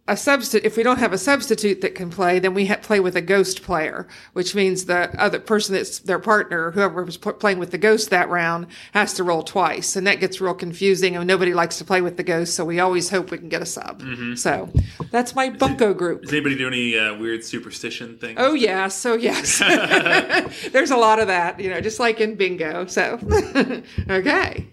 a 0.08 0.16
substitute, 0.16 0.66
if 0.66 0.78
we 0.78 0.84
don't 0.84 1.00
have 1.00 1.14
a 1.14 1.18
substitute 1.18 1.82
that 1.82 1.96
can 1.96 2.10
play, 2.12 2.38
then 2.38 2.54
we 2.54 2.68
ha- 2.68 2.78
play 2.82 3.00
with 3.00 3.16
a 3.16 3.22
ghost 3.22 3.64
player, 3.64 4.08
which 4.34 4.54
means 4.54 4.86
the 4.86 5.10
other 5.20 5.40
person 5.40 5.74
that's 5.74 6.00
their 6.00 6.20
partner, 6.20 6.72
whoever 6.72 7.04
was 7.04 7.18
p- 7.18 7.32
playing 7.32 7.58
with 7.58 7.72
the 7.72 7.78
ghost 7.78 8.12
that 8.12 8.30
round, 8.30 8.68
has 8.94 9.14
to 9.14 9.24
roll 9.24 9.42
twice. 9.42 9.96
And 9.96 10.06
that 10.06 10.20
gets 10.20 10.40
real 10.40 10.54
confusing 10.54 11.16
and 11.16 11.26
nobody 11.26 11.54
likes 11.54 11.78
to 11.80 11.86
play 11.86 12.02
with 12.02 12.18
the 12.18 12.24
ghost. 12.24 12.54
So 12.54 12.64
we 12.64 12.80
always 12.80 13.10
hope 13.10 13.32
we 13.32 13.40
can 13.40 13.50
get 13.50 13.62
a 13.62 13.66
sub. 13.66 14.04
So 14.36 14.70
that's 15.10 15.34
my 15.34 15.50
bunco 15.50 15.94
group. 15.94 16.22
Does 16.22 16.34
anybody 16.34 16.56
do 16.56 16.68
any 16.68 16.98
uh, 16.98 17.16
weird 17.16 17.44
superstition 17.44 18.18
things? 18.18 18.36
Oh 18.40 18.54
yeah 18.54 18.88
so 18.90 19.16
yes. 19.16 19.60
There's 20.72 20.92
a 20.92 20.98
lot 20.98 21.20
of 21.20 21.28
that, 21.28 21.60
you 21.60 21.70
know, 21.70 21.82
just 21.82 22.00
like 22.00 22.20
in 22.22 22.36
bingo. 22.36 22.86
So, 22.86 23.20
okay. 24.10 24.66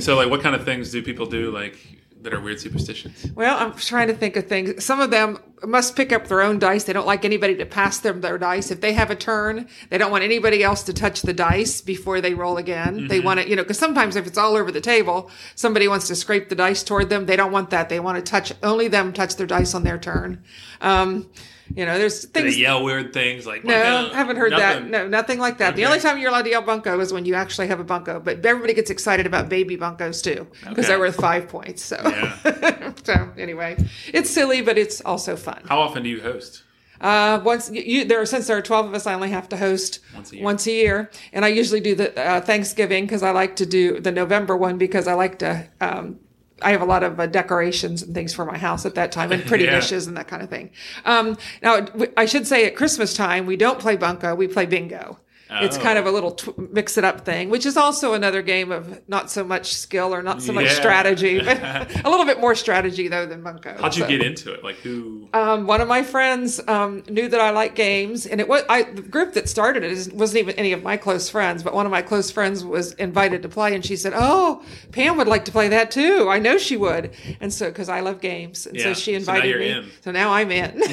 So, 0.00 0.16
like, 0.16 0.30
what 0.30 0.42
kind 0.42 0.54
of 0.54 0.64
things 0.64 0.90
do 0.90 1.02
people 1.02 1.26
do, 1.26 1.50
like, 1.50 1.78
that 2.22 2.34
are 2.34 2.40
weird 2.40 2.60
superstitions? 2.60 3.30
Well, 3.34 3.56
I'm 3.58 3.74
trying 3.74 4.08
to 4.08 4.14
think 4.14 4.36
of 4.36 4.46
things. 4.46 4.84
Some 4.84 5.00
of 5.00 5.10
them 5.10 5.38
must 5.62 5.96
pick 5.96 6.12
up 6.12 6.26
their 6.26 6.42
own 6.42 6.58
dice. 6.58 6.84
They 6.84 6.92
don't 6.92 7.06
like 7.06 7.24
anybody 7.24 7.54
to 7.56 7.66
pass 7.66 7.98
them 7.98 8.20
their 8.20 8.38
dice. 8.38 8.70
If 8.70 8.80
they 8.80 8.92
have 8.92 9.10
a 9.10 9.16
turn, 9.16 9.68
they 9.88 9.98
don't 9.98 10.10
want 10.10 10.24
anybody 10.24 10.62
else 10.62 10.82
to 10.84 10.92
touch 10.92 11.22
the 11.22 11.32
dice 11.32 11.80
before 11.80 12.20
they 12.20 12.34
roll 12.34 12.56
again. 12.56 13.08
They 13.08 13.20
want 13.20 13.40
to, 13.40 13.48
you 13.48 13.56
know, 13.56 13.62
because 13.62 13.78
sometimes 13.78 14.16
if 14.16 14.26
it's 14.26 14.38
all 14.38 14.56
over 14.56 14.70
the 14.70 14.80
table, 14.80 15.30
somebody 15.54 15.88
wants 15.88 16.08
to 16.08 16.14
scrape 16.14 16.48
the 16.48 16.54
dice 16.54 16.82
toward 16.82 17.10
them. 17.10 17.26
They 17.26 17.36
don't 17.36 17.52
want 17.52 17.70
that. 17.70 17.88
They 17.88 18.00
want 18.00 18.16
to 18.16 18.30
touch 18.30 18.52
only 18.62 18.88
them 18.88 19.12
touch 19.12 19.36
their 19.36 19.46
dice 19.46 19.74
on 19.74 19.82
their 19.82 19.98
turn. 19.98 20.42
Um, 20.80 21.30
you 21.74 21.86
know, 21.86 21.98
there's 21.98 22.22
Do 22.22 22.28
they 22.32 22.42
things. 22.42 22.58
yell 22.58 22.82
weird 22.84 23.12
things 23.12 23.46
like, 23.46 23.64
No, 23.64 23.74
"Bunco"? 23.74 24.14
I 24.14 24.16
haven't 24.18 24.36
heard 24.36 24.52
that. 24.52 24.86
No, 24.88 25.06
nothing 25.06 25.38
like 25.38 25.58
that. 25.58 25.76
The 25.76 25.86
only 25.86 26.00
time 26.00 26.18
you're 26.18 26.30
allowed 26.30 26.42
to 26.42 26.50
yell 26.50 26.62
bunco 26.62 26.98
is 27.00 27.12
when 27.12 27.24
you 27.24 27.34
actually 27.34 27.68
have 27.68 27.80
a 27.80 27.84
bunco. 27.84 28.20
But 28.20 28.44
everybody 28.44 28.74
gets 28.74 28.90
excited 28.90 29.26
about 29.26 29.48
baby 29.48 29.76
buncos 29.76 30.22
too 30.22 30.46
because 30.60 30.70
Okay. 30.78 30.82
they're 30.88 30.98
worth 30.98 31.16
five 31.16 31.48
points. 31.48 31.82
So, 31.84 31.96
Yeah. 32.04 32.92
so 33.04 33.30
anyway, 33.38 33.76
it's 34.12 34.30
silly, 34.30 34.62
but 34.62 34.76
it's 34.78 35.00
also 35.02 35.36
fun. 35.36 35.62
How 35.68 35.80
often 35.80 36.02
do 36.02 36.08
you 36.08 36.20
host? 36.20 36.62
Uh, 37.00 37.40
once 37.42 37.70
you, 37.72 38.04
there, 38.04 38.26
since 38.26 38.46
there 38.46 38.58
are 38.58 38.62
twelve 38.62 38.84
of 38.86 38.92
us, 38.94 39.06
I 39.06 39.14
only 39.14 39.30
have 39.30 39.48
to 39.50 39.56
host 39.56 40.00
Once 40.14 40.32
a 40.32 40.36
year. 40.36 40.44
once 40.44 40.66
a 40.66 40.70
year, 40.72 41.10
and 41.32 41.46
I 41.46 41.48
usually 41.48 41.80
do 41.80 41.94
the 41.94 42.08
uh, 42.20 42.40
Thanksgiving 42.42 43.04
because 43.06 43.22
I 43.22 43.30
like 43.30 43.56
to 43.56 43.64
do 43.64 44.00
the 44.00 44.12
November 44.12 44.54
one 44.56 44.76
because 44.76 45.06
I 45.08 45.14
like 45.14 45.38
to. 45.38 45.66
Um, 45.80 46.18
I 46.62 46.70
have 46.72 46.82
a 46.82 46.84
lot 46.84 47.02
of 47.02 47.18
uh, 47.18 47.26
decorations 47.26 48.02
and 48.02 48.14
things 48.14 48.34
for 48.34 48.44
my 48.44 48.58
house 48.58 48.84
at 48.86 48.94
that 48.94 49.12
time, 49.12 49.32
and 49.32 49.44
pretty 49.44 49.64
Yeah. 49.70 49.76
dishes 49.76 50.06
and 50.06 50.16
that 50.16 50.28
kind 50.28 50.42
of 50.42 50.50
thing. 50.50 50.70
Um, 51.04 51.36
now, 51.62 51.86
I 52.16 52.26
should 52.26 52.46
say 52.46 52.66
at 52.66 52.76
Christmas 52.76 53.14
time 53.14 53.46
we 53.46 53.56
don't 53.56 53.78
play 53.78 53.96
bunco, 53.96 54.34
we 54.34 54.46
play 54.48 54.66
bingo. 54.66 55.18
It's 55.52 55.76
kind 55.78 55.98
of 55.98 56.06
a 56.06 56.10
little 56.10 56.32
tw- 56.32 56.56
mix 56.72 56.96
it 56.96 57.04
up 57.04 57.24
thing, 57.24 57.50
which 57.50 57.66
is 57.66 57.76
also 57.76 58.14
another 58.14 58.40
game 58.42 58.70
of 58.70 59.00
not 59.08 59.30
so 59.30 59.42
much 59.44 59.74
skill 59.74 60.14
or 60.14 60.22
not 60.22 60.42
so 60.42 60.52
much 60.52 60.66
Yeah. 60.66 60.72
strategy, 60.74 61.40
but 61.40 61.58
a 62.04 62.08
little 62.10 62.26
bit 62.26 62.40
more 62.40 62.54
strategy 62.54 63.08
though 63.08 63.26
than 63.26 63.42
Bunco. 63.42 63.76
How'd 63.80 63.96
you 63.96 64.02
So- 64.04 64.08
get 64.08 64.22
into 64.22 64.52
it? 64.52 64.62
Like 64.62 64.76
who? 64.76 65.28
um, 65.34 65.66
one 65.66 65.80
of 65.80 65.88
my 65.88 66.02
friends 66.02 66.60
um, 66.68 67.02
knew 67.08 67.28
that 67.28 67.40
I 67.40 67.50
like 67.50 67.74
games, 67.74 68.26
and 68.26 68.40
it 68.40 68.48
was 68.48 68.62
I, 68.68 68.82
the 68.84 69.02
group 69.02 69.34
that 69.34 69.48
started 69.48 69.82
it 69.84 70.12
wasn't 70.14 70.38
even 70.38 70.54
any 70.56 70.72
of 70.72 70.82
my 70.82 70.96
close 70.96 71.28
friends, 71.28 71.62
but 71.62 71.74
one 71.74 71.86
of 71.86 71.92
my 71.92 72.02
close 72.02 72.30
friends 72.30 72.64
was 72.64 72.92
invited 72.94 73.42
to 73.42 73.48
play, 73.48 73.74
and 73.74 73.84
she 73.84 73.96
said, 73.96 74.12
"Oh, 74.14 74.62
Pam 74.92 75.16
would 75.16 75.28
like 75.28 75.44
to 75.46 75.52
play 75.52 75.68
that 75.68 75.90
too. 75.90 76.28
I 76.28 76.38
know 76.38 76.58
she 76.58 76.76
would." 76.76 77.10
And 77.40 77.52
so, 77.52 77.66
because 77.68 77.88
I 77.88 78.00
love 78.00 78.20
games, 78.20 78.66
and 78.66 78.76
Yeah. 78.76 78.84
so 78.84 78.94
she 78.94 79.12
So 79.12 79.12
now 79.12 79.16
invited 79.18 79.48
you're 79.50 79.58
me. 79.58 79.70
in. 79.70 79.90
So 80.02 80.10
now 80.10 80.32
I'm 80.32 80.50
in. 80.50 80.80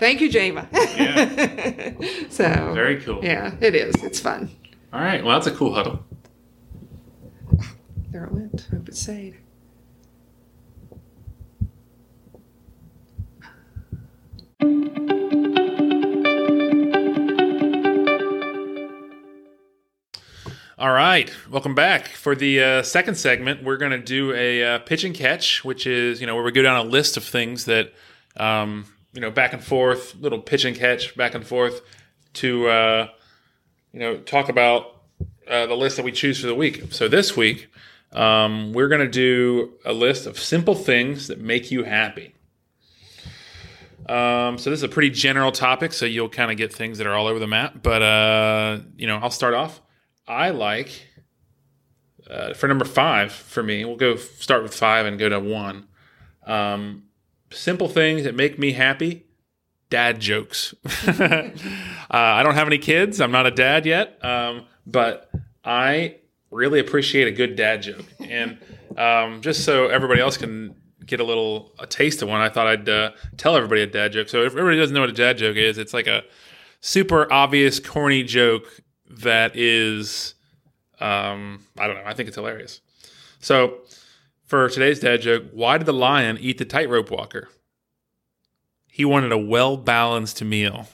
Thank 0.00 0.20
you, 0.20 0.28
Jama. 0.28 0.68
Yeah. 0.72 1.92
so 2.30 2.72
Very 2.74 3.00
cool. 3.00 3.20
Yeah, 3.24 3.54
it 3.60 3.74
is. 3.74 3.91
It's 4.02 4.20
fun. 4.20 4.50
All 4.92 5.00
right. 5.00 5.24
Well, 5.24 5.34
that's 5.34 5.46
a 5.46 5.56
cool 5.56 5.74
huddle. 5.74 6.04
There 8.10 8.24
it 8.24 8.32
went. 8.32 8.68
Hope 8.70 8.88
it 8.88 8.96
stayed. 8.96 9.38
All 20.82 20.90
right, 20.90 21.32
welcome 21.48 21.76
back. 21.76 22.08
For 22.08 22.34
the 22.34 22.60
uh, 22.60 22.82
second 22.82 23.14
segment, 23.14 23.62
we're 23.62 23.76
going 23.76 23.92
to 23.92 23.98
do 23.98 24.32
a 24.34 24.64
uh, 24.64 24.78
pitch 24.80 25.04
and 25.04 25.14
catch, 25.14 25.64
which 25.64 25.86
is 25.86 26.20
you 26.20 26.26
know 26.26 26.34
where 26.34 26.42
we 26.42 26.50
go 26.50 26.60
down 26.60 26.84
a 26.84 26.88
list 26.88 27.16
of 27.16 27.22
things 27.22 27.66
that 27.66 27.92
um, 28.36 28.86
you 29.12 29.20
know 29.20 29.30
back 29.30 29.52
and 29.52 29.62
forth, 29.62 30.16
little 30.16 30.40
pitch 30.40 30.64
and 30.64 30.76
catch, 30.76 31.16
back 31.16 31.36
and 31.36 31.46
forth 31.46 31.82
to 32.32 32.66
uh, 32.66 33.08
you 33.92 34.00
know 34.00 34.16
talk 34.18 34.48
about 34.48 35.02
uh, 35.48 35.66
the 35.66 35.74
list 35.74 35.96
that 35.96 36.04
we 36.04 36.12
choose 36.12 36.40
for 36.40 36.46
the 36.46 36.54
week. 36.54 36.92
So 36.92 37.08
this 37.08 37.36
week, 37.36 37.68
um, 38.12 38.72
we're 38.72 38.88
going 38.88 39.00
to 39.00 39.08
do 39.08 39.74
a 39.84 39.92
list 39.92 40.26
of 40.26 40.38
simple 40.38 40.74
things 40.74 41.28
that 41.28 41.40
make 41.40 41.70
you 41.70 41.84
happy. 41.84 42.34
Um, 44.08 44.58
so 44.58 44.70
this 44.70 44.80
is 44.80 44.82
a 44.82 44.88
pretty 44.88 45.10
general 45.10 45.52
topic, 45.52 45.92
so 45.92 46.06
you'll 46.06 46.28
kind 46.28 46.50
of 46.50 46.56
get 46.56 46.72
things 46.72 46.98
that 46.98 47.06
are 47.06 47.14
all 47.14 47.26
over 47.26 47.38
the 47.38 47.46
map. 47.46 47.82
But 47.82 48.02
uh, 48.02 48.78
you 48.96 49.06
know, 49.06 49.18
I'll 49.18 49.30
start 49.30 49.54
off. 49.54 49.80
I 50.26 50.50
like 50.50 51.08
uh, 52.28 52.54
for 52.54 52.68
number 52.68 52.84
five 52.84 53.32
for 53.32 53.62
me. 53.62 53.84
We'll 53.84 53.96
go 53.96 54.16
start 54.16 54.62
with 54.62 54.74
five 54.74 55.06
and 55.06 55.18
go 55.18 55.28
to 55.28 55.38
one. 55.38 55.88
Um, 56.46 57.04
simple 57.50 57.88
things 57.88 58.24
that 58.24 58.34
make 58.34 58.58
me 58.58 58.72
happy. 58.72 59.26
Dad 59.92 60.20
jokes. 60.20 60.74
uh, 61.06 61.50
I 62.08 62.42
don't 62.42 62.54
have 62.54 62.66
any 62.66 62.78
kids. 62.78 63.20
I'm 63.20 63.30
not 63.30 63.46
a 63.46 63.50
dad 63.50 63.84
yet, 63.84 64.24
um, 64.24 64.64
but 64.86 65.30
I 65.62 66.16
really 66.50 66.80
appreciate 66.80 67.28
a 67.28 67.30
good 67.30 67.56
dad 67.56 67.82
joke. 67.82 68.06
And 68.18 68.56
um, 68.96 69.42
just 69.42 69.66
so 69.66 69.88
everybody 69.88 70.22
else 70.22 70.38
can 70.38 70.74
get 71.04 71.20
a 71.20 71.24
little 71.24 71.74
a 71.78 71.86
taste 71.86 72.22
of 72.22 72.30
one, 72.30 72.40
I 72.40 72.48
thought 72.48 72.66
I'd 72.66 72.88
uh, 72.88 73.10
tell 73.36 73.54
everybody 73.54 73.82
a 73.82 73.86
dad 73.86 74.12
joke. 74.12 74.30
So 74.30 74.44
if 74.44 74.52
everybody 74.52 74.78
doesn't 74.78 74.94
know 74.94 75.00
what 75.02 75.10
a 75.10 75.12
dad 75.12 75.36
joke 75.36 75.58
is, 75.58 75.76
it's 75.76 75.92
like 75.92 76.06
a 76.06 76.22
super 76.80 77.30
obvious, 77.30 77.78
corny 77.78 78.22
joke 78.22 78.64
that 79.10 79.54
is, 79.54 80.36
um, 81.00 81.66
I 81.78 81.86
don't 81.86 81.96
know. 81.96 82.04
I 82.06 82.14
think 82.14 82.28
it's 82.28 82.36
hilarious. 82.36 82.80
So 83.40 83.80
for 84.46 84.70
today's 84.70 85.00
dad 85.00 85.20
joke, 85.20 85.44
why 85.52 85.76
did 85.76 85.86
the 85.86 85.92
lion 85.92 86.38
eat 86.40 86.56
the 86.56 86.64
tightrope 86.64 87.10
walker? 87.10 87.50
He 88.94 89.06
wanted 89.06 89.32
a 89.32 89.38
well 89.38 89.78
balanced 89.78 90.44
meal. 90.44 90.86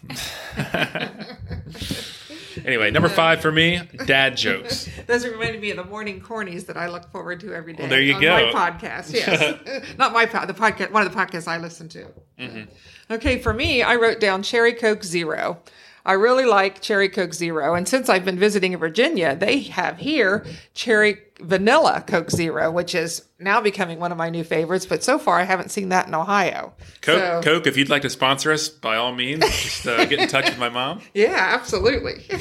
anyway, 2.65 2.93
number 2.93 3.09
five 3.09 3.41
for 3.41 3.51
me, 3.51 3.81
dad 4.07 4.37
jokes. 4.37 4.89
Those 5.09 5.27
reminded 5.27 5.61
me 5.61 5.73
of 5.73 5.79
the 5.79 5.85
morning 5.85 6.21
cornies 6.21 6.67
that 6.67 6.77
I 6.77 6.87
look 6.87 7.11
forward 7.11 7.41
to 7.41 7.53
every 7.53 7.73
day. 7.73 7.83
Well, 7.83 7.91
there 7.91 8.01
you 8.01 8.15
on 8.15 8.21
go. 8.21 8.53
My 8.53 8.71
podcast, 8.71 9.13
yes, 9.13 9.85
not 9.99 10.13
my 10.13 10.27
pod, 10.27 10.49
the 10.49 10.55
podcast, 10.55 10.93
one 10.93 11.05
of 11.05 11.13
the 11.13 11.19
podcasts 11.19 11.49
I 11.49 11.59
listen 11.59 11.89
to. 11.89 12.07
Mm-hmm. 12.39 13.15
Okay, 13.15 13.41
for 13.41 13.53
me, 13.53 13.83
I 13.83 13.97
wrote 13.97 14.21
down 14.21 14.45
Cherry 14.45 14.75
Coke 14.75 15.03
Zero. 15.03 15.59
I 16.07 16.13
really 16.15 16.45
like 16.47 16.81
Cherry 16.81 17.09
Coke 17.09 17.35
Zero, 17.35 17.75
and 17.75 17.87
since 17.89 18.09
I've 18.09 18.25
been 18.25 18.39
visiting 18.39 18.77
Virginia, 18.77 19.37
they 19.37 19.61
have 19.61 19.99
here 19.99 20.45
Cherry 20.75 21.19
Vanilla 21.41 22.03
Coke 22.07 22.31
Zero, 22.31 22.71
which 22.71 22.95
is 22.95 23.25
now 23.39 23.61
becoming 23.61 24.01
one 24.01 24.11
of 24.11 24.19
my 24.19 24.31
new 24.31 24.43
favorites. 24.45 24.87
But 24.87 25.05
so 25.05 25.19
far, 25.19 25.39
I 25.39 25.45
haven't 25.45 25.71
seen 25.71 25.91
that 25.91 26.09
in 26.09 26.15
Ohio. 26.15 26.73
Coke, 27.03 27.19
So- 27.21 27.41
Coke, 27.43 27.67
if 27.67 27.77
you'd 27.77 27.91
like 27.91 28.03
to 28.03 28.11
sponsor 28.11 28.51
us, 28.53 28.69
by 28.69 28.97
all 28.97 29.13
means, 29.15 29.45
just 29.45 29.87
uh, 29.87 30.05
get 30.07 30.19
in 30.21 30.29
touch 30.29 30.47
with 30.47 30.59
my 30.59 30.69
mom. 30.69 31.01
Yeah, 31.15 31.35
absolutely. 31.37 32.25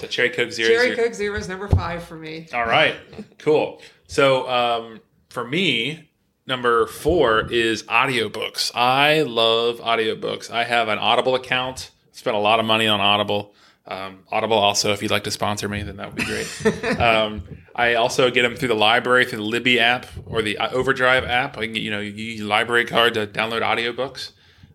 So 0.00 0.08
Cherry 0.08 0.30
Coke 0.30 0.50
Zero. 0.50 0.68
Cherry. 0.68 0.96
Coke 0.96 1.14
Zero 1.14 1.38
is 1.38 1.48
number 1.48 1.68
five 1.68 2.02
for 2.02 2.16
me. 2.16 2.48
All 2.52 2.66
right, 2.66 2.96
cool. 3.38 3.80
So 4.08 4.46
um, 4.48 5.00
for 5.30 5.46
me, 5.46 6.10
number 6.46 6.86
four 6.86 7.50
is 7.50 7.82
audiobooks. 7.84 8.70
I 8.74 9.22
love 9.22 9.78
audiobooks. 9.78 10.50
I 10.50 10.64
have 10.64 10.88
an 10.88 10.98
Audible 10.98 11.34
account. 11.34 11.90
Spent 12.12 12.36
a 12.36 12.40
lot 12.40 12.60
of 12.60 12.66
money 12.66 12.86
on 12.86 13.00
Audible. 13.00 13.54
Um, 13.86 14.20
Audible 14.30 14.56
also, 14.56 14.92
if 14.92 15.02
you'd 15.02 15.10
like 15.10 15.24
to 15.24 15.30
sponsor 15.30 15.68
me, 15.68 15.82
then 15.82 15.96
that 15.96 16.06
would 16.06 16.16
be 16.16 16.24
great. 16.24 16.98
um, 17.00 17.42
I 17.74 17.94
also 17.94 18.30
get 18.30 18.42
them 18.42 18.56
through 18.56 18.68
the 18.68 18.74
library, 18.74 19.26
through 19.26 19.38
the 19.38 19.44
Libby 19.44 19.78
app 19.78 20.06
or 20.26 20.40
the 20.40 20.56
uh, 20.58 20.70
Overdrive 20.70 21.24
app. 21.24 21.58
I 21.58 21.64
can 21.64 21.74
get, 21.74 21.82
you 21.82 21.90
know, 21.90 22.00
you 22.00 22.44
library 22.46 22.86
card 22.86 23.14
to 23.14 23.26
download 23.26 23.62
audiobooks. 23.62 24.30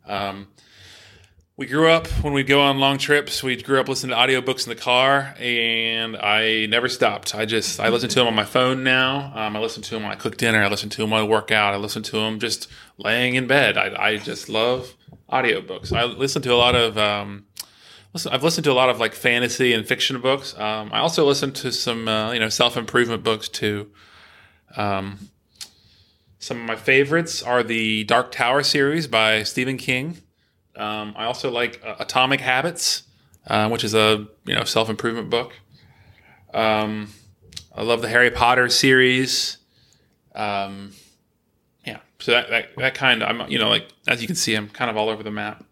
Um, 0.06 0.48
we 1.60 1.66
grew 1.66 1.90
up 1.90 2.08
when 2.24 2.32
we'd 2.32 2.48
go 2.48 2.62
on 2.62 2.80
long 2.80 2.98
trips. 2.98 3.44
We 3.44 3.62
grew 3.62 3.82
up 3.82 3.90
listening 3.90 4.16
to 4.16 4.16
audiobooks 4.16 4.66
in 4.66 4.70
the 4.70 4.82
car, 4.82 5.36
and 5.38 6.16
I 6.16 6.68
never 6.68 6.88
stopped. 6.88 7.36
I 7.36 7.46
just 7.46 7.82
I 7.82 7.90
listen 7.90 8.08
to 8.08 8.16
them 8.16 8.28
on 8.28 8.34
my 8.34 8.46
phone 8.46 8.82
now. 8.82 9.34
Um, 9.36 9.58
I 9.58 9.60
listen 9.60 9.84
to 9.84 9.90
them 9.92 10.04
when 10.04 10.12
I 10.14 10.16
cook 10.16 10.38
dinner. 10.38 10.64
I 10.64 10.70
listen 10.70 10.90
to 10.90 11.02
them 11.02 11.10
when 11.10 11.20
I 11.20 11.26
work 11.26 11.52
out. 11.52 11.74
I 11.74 11.78
listen 11.78 12.02
to 12.04 12.12
them 12.12 12.40
just 12.40 12.70
laying 12.98 13.36
in 13.36 13.46
bed. 13.46 13.78
I, 13.78 13.94
I 14.02 14.18
just 14.18 14.48
love 14.48 14.96
audiobooks. 15.30 15.92
I 15.92 16.06
listen 16.06 16.42
to 16.44 16.54
a 16.54 16.56
lot 16.56 16.76
of. 16.76 16.98
Um, 16.98 17.48
listen, 18.14 18.32
I've 18.32 18.44
listened 18.44 18.64
to 18.64 18.72
a 18.72 18.74
lot 18.74 18.90
of 18.90 19.02
like 19.02 19.14
fantasy 19.14 19.74
and 19.74 19.86
fiction 19.86 20.22
books. 20.22 20.58
Um, 20.58 20.92
I 20.94 21.00
also 21.00 21.26
listen 21.26 21.52
to 21.56 21.74
some 21.74 22.08
uh, 22.08 22.32
you 22.32 22.40
know 22.40 22.48
self 22.48 22.78
improvement 22.78 23.22
books 23.22 23.50
too. 23.50 23.92
Um, 24.78 25.28
some 26.38 26.62
of 26.62 26.66
my 26.66 26.78
favorites 26.78 27.44
are 27.44 27.64
the 27.64 28.06
Dark 28.06 28.32
Tower 28.32 28.64
series 28.64 29.08
by 29.08 29.44
Stephen 29.44 29.76
King. 29.76 30.20
Um, 30.80 31.14
I 31.18 31.26
also 31.26 31.52
like 31.52 31.82
uh, 31.86 31.96
Atomic 32.00 32.40
Habits, 32.40 33.04
uh, 33.48 33.70
which 33.70 33.84
is 33.84 33.94
a 33.94 34.28
you 34.46 34.56
know 34.56 34.64
self 34.64 34.90
improvement 34.90 35.30
book. 35.30 35.54
Um, 36.54 37.10
I 37.76 37.84
love 37.84 38.02
the 38.02 38.10
Harry 38.10 38.32
Potter 38.32 38.70
series. 38.70 39.58
Um, 40.34 40.94
yeah, 41.86 42.00
so 42.20 42.32
that, 42.32 42.50
that 42.50 42.76
that 42.78 42.96
kind 42.96 43.22
of 43.22 43.30
I'm 43.30 43.52
you 43.52 43.60
know 43.60 43.70
like 43.70 43.90
as 44.08 44.22
you 44.22 44.28
can 44.28 44.36
see 44.36 44.56
I'm 44.56 44.70
kind 44.70 44.90
of 44.90 44.98
all 44.98 45.10
over 45.10 45.22
the 45.22 45.32
map. 45.32 45.64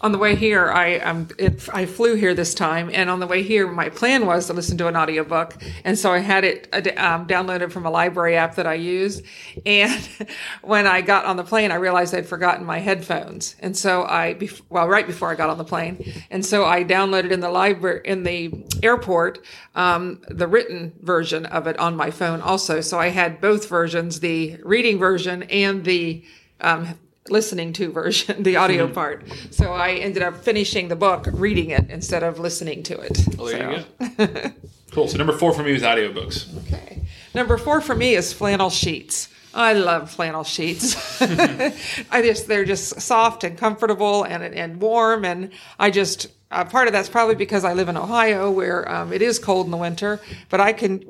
On 0.00 0.10
the 0.10 0.18
way 0.18 0.34
here, 0.34 0.70
I 0.70 0.98
um, 0.98 1.28
it, 1.38 1.68
I 1.72 1.86
flew 1.86 2.14
here 2.16 2.34
this 2.34 2.54
time, 2.54 2.90
and 2.92 3.08
on 3.08 3.20
the 3.20 3.26
way 3.26 3.42
here, 3.42 3.70
my 3.70 3.88
plan 3.88 4.26
was 4.26 4.46
to 4.48 4.52
listen 4.52 4.76
to 4.78 4.88
an 4.88 4.96
audiobook, 4.96 5.62
and 5.84 5.96
so 5.96 6.12
I 6.12 6.18
had 6.18 6.44
it 6.44 6.68
uh, 6.72 6.78
um, 6.96 7.26
downloaded 7.26 7.70
from 7.70 7.86
a 7.86 7.90
library 7.90 8.36
app 8.36 8.56
that 8.56 8.66
I 8.66 8.74
use. 8.74 9.22
And 9.64 10.08
when 10.62 10.86
I 10.86 11.02
got 11.02 11.24
on 11.24 11.36
the 11.36 11.44
plane, 11.44 11.70
I 11.70 11.76
realized 11.76 12.14
I'd 12.14 12.26
forgotten 12.26 12.66
my 12.66 12.78
headphones, 12.78 13.54
and 13.60 13.76
so 13.76 14.02
I, 14.02 14.38
well, 14.70 14.88
right 14.88 15.06
before 15.06 15.30
I 15.30 15.34
got 15.34 15.50
on 15.50 15.58
the 15.58 15.64
plane, 15.64 16.12
and 16.30 16.44
so 16.44 16.64
I 16.64 16.82
downloaded 16.82 17.30
in 17.30 17.40
the 17.40 17.50
library 17.50 18.00
in 18.04 18.24
the 18.24 18.52
airport 18.82 19.44
um, 19.76 20.20
the 20.28 20.48
written 20.48 20.92
version 21.02 21.46
of 21.46 21.66
it 21.66 21.78
on 21.78 21.94
my 21.94 22.10
phone 22.10 22.40
also. 22.40 22.80
So 22.80 22.98
I 22.98 23.08
had 23.08 23.40
both 23.40 23.68
versions, 23.68 24.20
the 24.20 24.58
reading 24.64 24.98
version 24.98 25.44
and 25.44 25.84
the 25.84 26.24
um, 26.60 26.98
listening 27.28 27.72
to 27.74 27.90
version, 27.92 28.42
the 28.42 28.56
audio 28.56 28.84
mm-hmm. 28.86 28.94
part. 28.94 29.24
So 29.50 29.72
I 29.72 29.92
ended 29.92 30.22
up 30.22 30.36
finishing 30.42 30.88
the 30.88 30.96
book, 30.96 31.26
reading 31.32 31.70
it 31.70 31.90
instead 31.90 32.22
of 32.22 32.38
listening 32.38 32.82
to 32.84 33.00
it. 33.00 33.18
Well, 33.36 33.46
there 33.46 33.84
So- 33.84 34.04
you 34.04 34.26
go. 34.26 34.52
cool. 34.90 35.08
So 35.08 35.18
number 35.18 35.32
four 35.32 35.52
for 35.52 35.62
me 35.62 35.72
is 35.72 35.82
audiobooks. 35.82 36.54
Okay. 36.66 37.02
Number 37.34 37.56
four 37.56 37.80
for 37.80 37.94
me 37.94 38.14
is 38.14 38.32
flannel 38.32 38.70
sheets. 38.70 39.28
I 39.54 39.74
love 39.74 40.10
flannel 40.10 40.44
sheets. 40.44 41.20
I 42.10 42.22
just 42.22 42.48
they're 42.48 42.64
just 42.64 43.00
soft 43.00 43.44
and 43.44 43.56
comfortable 43.58 44.24
and 44.24 44.42
and 44.42 44.80
warm, 44.80 45.24
and 45.24 45.50
I 45.78 45.90
just 45.90 46.28
uh, 46.52 46.64
part 46.64 46.86
of 46.86 46.92
that's 46.92 47.08
probably 47.08 47.34
because 47.34 47.64
I 47.64 47.72
live 47.72 47.88
in 47.88 47.96
Ohio 47.96 48.50
where 48.50 48.88
um, 48.90 49.12
it 49.12 49.22
is 49.22 49.38
cold 49.38 49.66
in 49.66 49.70
the 49.70 49.76
winter, 49.76 50.20
but 50.50 50.60
I 50.60 50.72
can 50.72 51.02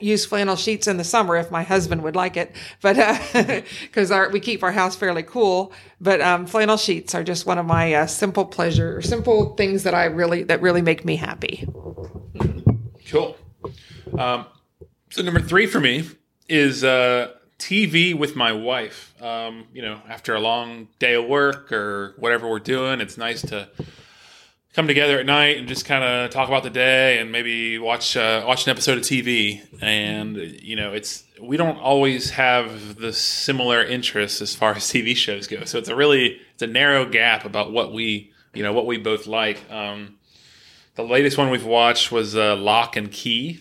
use 0.00 0.24
flannel 0.24 0.56
sheets 0.56 0.86
in 0.86 0.96
the 0.96 1.04
summer 1.04 1.36
if 1.36 1.50
my 1.50 1.62
husband 1.62 2.02
would 2.02 2.16
like 2.16 2.36
it. 2.36 2.54
But 2.80 2.96
because 3.82 4.10
our 4.10 4.30
we 4.30 4.40
keep 4.40 4.62
our 4.62 4.72
house 4.72 4.96
fairly 4.96 5.22
cool, 5.22 5.72
but 6.00 6.20
um, 6.20 6.46
flannel 6.46 6.76
sheets 6.76 7.14
are 7.14 7.24
just 7.24 7.44
one 7.44 7.58
of 7.58 7.66
my 7.66 7.92
uh, 7.92 8.06
simple 8.06 8.44
pleasure, 8.44 9.02
simple 9.02 9.54
things 9.56 9.82
that 9.82 9.94
I 9.94 10.04
really 10.04 10.44
that 10.44 10.62
really 10.62 10.82
make 10.82 11.04
me 11.04 11.16
happy. 11.16 11.68
Cool. 13.08 13.36
Um, 14.16 14.46
so 15.10 15.22
number 15.22 15.40
three 15.40 15.66
for 15.66 15.80
me 15.80 16.08
is 16.48 16.84
uh, 16.84 17.32
TV 17.58 18.14
with 18.14 18.36
my 18.36 18.52
wife. 18.52 19.14
Um, 19.22 19.66
you 19.72 19.82
know, 19.82 20.00
after 20.08 20.34
a 20.34 20.40
long 20.40 20.88
day 20.98 21.14
of 21.14 21.26
work 21.26 21.72
or 21.72 22.14
whatever 22.18 22.48
we're 22.48 22.58
doing, 22.58 23.00
it's 23.00 23.16
nice 23.16 23.42
to 23.42 23.68
come 24.74 24.88
together 24.88 25.20
at 25.20 25.26
night 25.26 25.56
and 25.56 25.68
just 25.68 25.86
kind 25.86 26.02
of 26.02 26.30
talk 26.30 26.48
about 26.48 26.64
the 26.64 26.70
day 26.70 27.18
and 27.18 27.30
maybe 27.30 27.78
watch 27.78 28.16
uh, 28.16 28.42
watch 28.46 28.66
an 28.66 28.70
episode 28.70 28.98
of 28.98 29.04
TV. 29.04 29.62
And 29.80 30.36
you 30.36 30.76
know, 30.76 30.92
it's 30.92 31.24
we 31.40 31.56
don't 31.56 31.78
always 31.78 32.30
have 32.30 32.96
the 32.96 33.12
similar 33.12 33.84
interests 33.84 34.42
as 34.42 34.54
far 34.54 34.72
as 34.76 34.84
TV 34.84 35.16
shows 35.16 35.46
go. 35.46 35.64
So 35.64 35.78
it's 35.78 35.88
a 35.88 35.96
really 35.96 36.40
it's 36.52 36.62
a 36.62 36.66
narrow 36.66 37.08
gap 37.08 37.44
about 37.44 37.72
what 37.72 37.92
we 37.92 38.32
you 38.52 38.62
know 38.62 38.72
what 38.72 38.86
we 38.86 38.98
both 38.98 39.26
like. 39.26 39.70
Um, 39.70 40.16
the 40.96 41.04
latest 41.04 41.38
one 41.38 41.50
we've 41.50 41.64
watched 41.64 42.12
was 42.12 42.36
uh, 42.36 42.54
Locke 42.56 42.96
and 42.96 43.10
Key, 43.10 43.60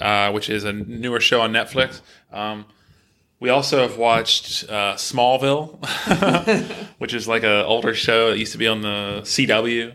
uh, 0.00 0.30
which 0.32 0.48
is 0.48 0.64
a 0.64 0.72
newer 0.72 1.20
show 1.20 1.40
on 1.40 1.52
Netflix. 1.52 2.00
Um, 2.32 2.66
we 3.38 3.50
also 3.50 3.82
have 3.82 3.98
watched 3.98 4.64
uh, 4.70 4.94
Smallville, 4.94 5.76
which 6.98 7.12
is 7.12 7.28
like 7.28 7.42
an 7.42 7.64
older 7.66 7.92
show 7.92 8.30
that 8.30 8.38
used 8.38 8.52
to 8.52 8.58
be 8.58 8.66
on 8.66 8.80
the 8.80 9.20
CW 9.24 9.94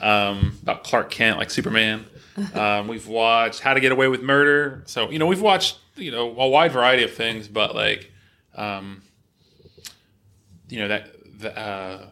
um, 0.00 0.58
about 0.62 0.84
Clark 0.84 1.10
Kent, 1.10 1.38
like 1.38 1.50
Superman. 1.50 2.06
Um, 2.54 2.86
we've 2.86 3.08
watched 3.08 3.60
How 3.60 3.74
to 3.74 3.80
Get 3.80 3.90
Away 3.90 4.06
with 4.08 4.22
Murder. 4.22 4.84
So 4.86 5.10
you 5.10 5.18
know, 5.18 5.26
we've 5.26 5.42
watched 5.42 5.78
you 5.96 6.10
know 6.10 6.28
a 6.38 6.48
wide 6.48 6.72
variety 6.72 7.02
of 7.02 7.12
things, 7.12 7.48
but 7.48 7.74
like, 7.74 8.12
um, 8.54 9.02
you 10.68 10.78
know 10.80 10.88
that. 10.88 11.10
that 11.40 11.58
uh, 11.58 12.06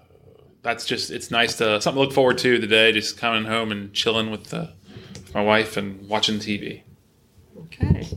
that's 0.66 0.84
just 0.84 1.12
it's 1.12 1.30
nice 1.30 1.56
to 1.58 1.80
something 1.80 1.96
to 1.96 2.04
look 2.06 2.12
forward 2.12 2.38
to 2.38 2.58
today. 2.58 2.90
Just 2.90 3.16
coming 3.16 3.44
home 3.44 3.70
and 3.70 3.94
chilling 3.94 4.32
with, 4.32 4.50
the, 4.50 4.72
with 5.14 5.32
my 5.32 5.40
wife 5.40 5.76
and 5.76 6.08
watching 6.08 6.40
TV. 6.40 6.82
Okay. 7.56 8.08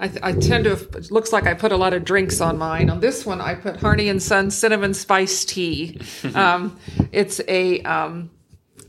I, 0.00 0.10
I, 0.20 0.32
tend 0.32 0.64
to. 0.64 0.72
It 0.72 1.12
looks 1.12 1.32
like 1.32 1.46
I 1.46 1.54
put 1.54 1.70
a 1.70 1.76
lot 1.76 1.94
of 1.94 2.04
drinks 2.04 2.40
on 2.40 2.58
mine. 2.58 2.90
On 2.90 2.98
this 2.98 3.24
one, 3.24 3.40
I 3.40 3.54
put 3.54 3.76
Harney 3.76 4.08
and 4.08 4.20
Son 4.20 4.50
cinnamon 4.50 4.92
spice 4.92 5.44
tea. 5.44 6.00
um, 6.34 6.76
it's 7.12 7.40
a. 7.46 7.80
Um, 7.82 8.30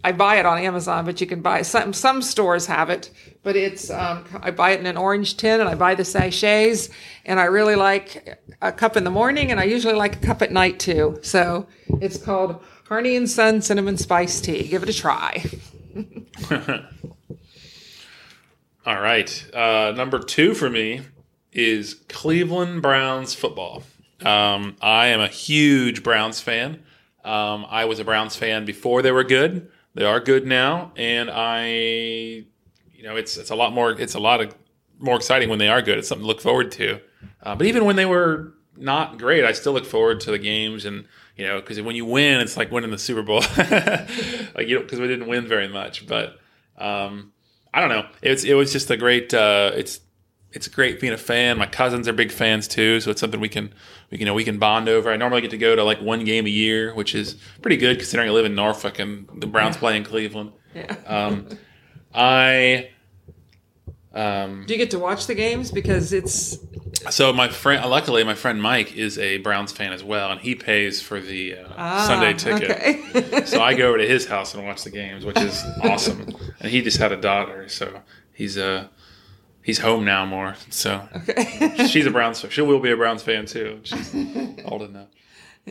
I 0.05 0.11
buy 0.11 0.35
it 0.35 0.45
on 0.45 0.59
Amazon, 0.59 1.03
but 1.03 1.19
you 1.19 1.25
can 1.25 1.41
buy 1.41 1.63
some. 1.63 1.91
Some 1.91 2.21
stores 2.21 2.67
have 2.67 2.91
it, 2.91 3.09
but 3.41 3.55
it's. 3.55 3.89
Um, 3.89 4.23
I 4.39 4.51
buy 4.51 4.69
it 4.69 4.79
in 4.79 4.85
an 4.85 4.97
orange 4.97 5.35
tin, 5.35 5.59
and 5.59 5.67
I 5.67 5.73
buy 5.73 5.95
the 5.95 6.05
sachets, 6.05 6.89
and 7.25 7.39
I 7.39 7.45
really 7.45 7.73
like 7.75 8.39
a 8.61 8.71
cup 8.71 8.97
in 8.97 9.03
the 9.03 9.09
morning, 9.09 9.49
and 9.49 9.59
I 9.59 9.63
usually 9.63 9.95
like 9.95 10.17
a 10.17 10.19
cup 10.19 10.43
at 10.43 10.51
night 10.51 10.77
too. 10.77 11.17
So 11.23 11.65
it's 12.01 12.17
called 12.17 12.63
Harney 12.87 13.15
and 13.15 13.27
Son 13.27 13.63
cinnamon 13.63 13.97
spice 13.97 14.39
tea. 14.39 14.67
Give 14.67 14.83
it 14.83 14.89
a 14.89 14.93
try. 14.93 15.43
All 18.85 19.01
right. 19.01 19.55
Uh, 19.55 19.91
number 19.97 20.19
two 20.19 20.53
for 20.53 20.69
me 20.69 21.01
is 21.51 21.95
Cleveland 22.09 22.83
Browns 22.83 23.33
football. 23.33 23.81
Um, 24.21 24.75
I 24.83 25.07
am 25.07 25.19
a 25.19 25.27
huge 25.27 26.03
Browns 26.03 26.41
fan. 26.41 26.83
Um, 27.23 27.65
I 27.67 27.85
was 27.85 27.97
a 27.97 28.03
Browns 28.03 28.35
fan 28.35 28.65
before 28.65 29.01
they 29.01 29.11
were 29.11 29.23
good. 29.23 29.71
They 29.95 30.03
are 30.03 30.19
good 30.19 30.45
now, 30.45 30.91
and 30.95 31.31
I, 31.31 31.67
you 31.67 33.03
know, 33.03 33.15
it's 33.15 33.37
it's 33.37 33.49
a 33.49 33.55
lot 33.55 33.73
more. 33.73 33.91
It's 33.91 34.13
a 34.13 34.19
lot 34.19 34.41
of 34.41 34.53
more 34.99 35.15
exciting 35.15 35.49
when 35.49 35.57
they 35.57 35.69
are 35.69 35.81
good. 35.81 35.97
It's 35.97 36.09
something 36.09 36.23
to 36.23 36.27
look 36.27 36.41
forward 36.41 36.71
to. 36.73 36.99
Uh, 37.41 37.55
but 37.55 37.65
even 37.65 37.85
when 37.85 37.95
they 37.95 38.05
were 38.05 38.53
not 38.75 39.17
great, 39.17 39.45
I 39.45 39.53
still 39.53 39.73
look 39.73 39.85
forward 39.85 40.19
to 40.21 40.31
the 40.31 40.37
games 40.37 40.85
and 40.85 41.05
you 41.37 41.45
know, 41.45 41.59
because 41.59 41.81
when 41.81 41.95
you 41.95 42.05
win, 42.05 42.39
it's 42.39 42.55
like 42.57 42.71
winning 42.71 42.91
the 42.91 42.97
Super 42.97 43.21
Bowl. 43.21 43.39
like 43.57 44.67
you 44.67 44.75
know, 44.75 44.81
because 44.81 44.99
we 44.99 45.07
didn't 45.07 45.27
win 45.27 45.47
very 45.47 45.67
much, 45.67 46.07
but 46.07 46.39
um, 46.77 47.33
I 47.73 47.81
don't 47.81 47.89
know. 47.89 48.05
It's 48.21 48.43
it 48.43 48.53
was 48.53 48.71
just 48.71 48.89
a 48.91 48.97
great. 48.97 49.33
Uh, 49.33 49.71
it's 49.75 49.99
it's 50.55 50.67
great 50.67 50.99
being 50.99 51.13
a 51.13 51.17
fan. 51.17 51.57
My 51.57 51.65
cousins 51.65 52.07
are 52.07 52.13
big 52.13 52.31
fans 52.31 52.67
too, 52.67 53.01
so 53.01 53.11
it's 53.11 53.19
something 53.19 53.39
we 53.39 53.49
can 53.49 53.73
we 54.09 54.17
can 54.17 54.21
you 54.21 54.25
know 54.25 54.33
we 54.33 54.43
can 54.43 54.57
bond 54.57 54.87
over. 54.87 55.11
I 55.11 55.17
normally 55.17 55.41
get 55.41 55.51
to 55.51 55.57
go 55.57 55.75
to 55.75 55.83
like 55.83 56.01
one 56.01 56.23
game 56.23 56.45
a 56.45 56.49
year, 56.49 56.93
which 56.95 57.13
is 57.13 57.35
pretty 57.61 57.77
good 57.77 57.97
considering 57.97 58.29
I 58.29 58.31
live 58.31 58.45
in 58.45 58.55
Norfolk 58.55 58.97
and 58.99 59.27
the 59.35 59.47
Browns 59.47 59.77
play 59.77 59.97
in 59.97 60.03
Cleveland. 60.03 60.53
Yeah. 60.73 60.95
Um, 61.05 61.49
I 62.13 62.89
um, 64.13 64.63
Do 64.65 64.73
you 64.73 64.77
get 64.77 64.91
to 64.91 64.99
watch 64.99 65.27
the 65.27 65.35
games 65.35 65.71
because 65.71 66.13
it's 66.13 66.57
so 67.09 67.33
my 67.33 67.49
friend, 67.49 67.87
luckily, 67.89 68.23
my 68.23 68.33
friend 68.33 68.61
Mike 68.61 68.95
is 68.95 69.17
a 69.19 69.37
Browns 69.39 69.73
fan 69.73 69.91
as 69.91 70.03
well, 70.03 70.31
and 70.31 70.39
he 70.39 70.55
pays 70.55 71.01
for 71.01 71.19
the 71.19 71.57
uh, 71.57 71.67
ah, 71.77 72.05
Sunday 72.07 72.33
ticket. 72.33 72.71
Okay. 72.71 73.43
so 73.45 73.61
I 73.61 73.73
go 73.73 73.89
over 73.89 73.97
to 73.97 74.07
his 74.07 74.25
house 74.25 74.53
and 74.53 74.65
watch 74.65 74.85
the 74.85 74.89
games, 74.89 75.25
which 75.25 75.37
is 75.37 75.63
awesome. 75.83 76.33
And 76.61 76.71
he 76.71 76.81
just 76.81 76.97
had 76.97 77.11
a 77.11 77.17
daughter, 77.17 77.67
so 77.67 78.01
he's 78.33 78.57
uh 78.57 78.87
he's 79.65 79.79
home 79.79 80.05
now 80.05 80.25
more. 80.25 80.55
So 80.69 81.05
okay. 81.13 81.87
she's 81.89 82.05
a 82.05 82.11
Browns. 82.11 82.45
She 82.49 82.61
will 82.61 82.79
be 82.79 82.91
a 82.91 82.95
Browns 82.95 83.23
fan 83.23 83.45
too. 83.45 83.81
She's 83.83 84.15
old 84.65 84.83
enough. 84.83 85.07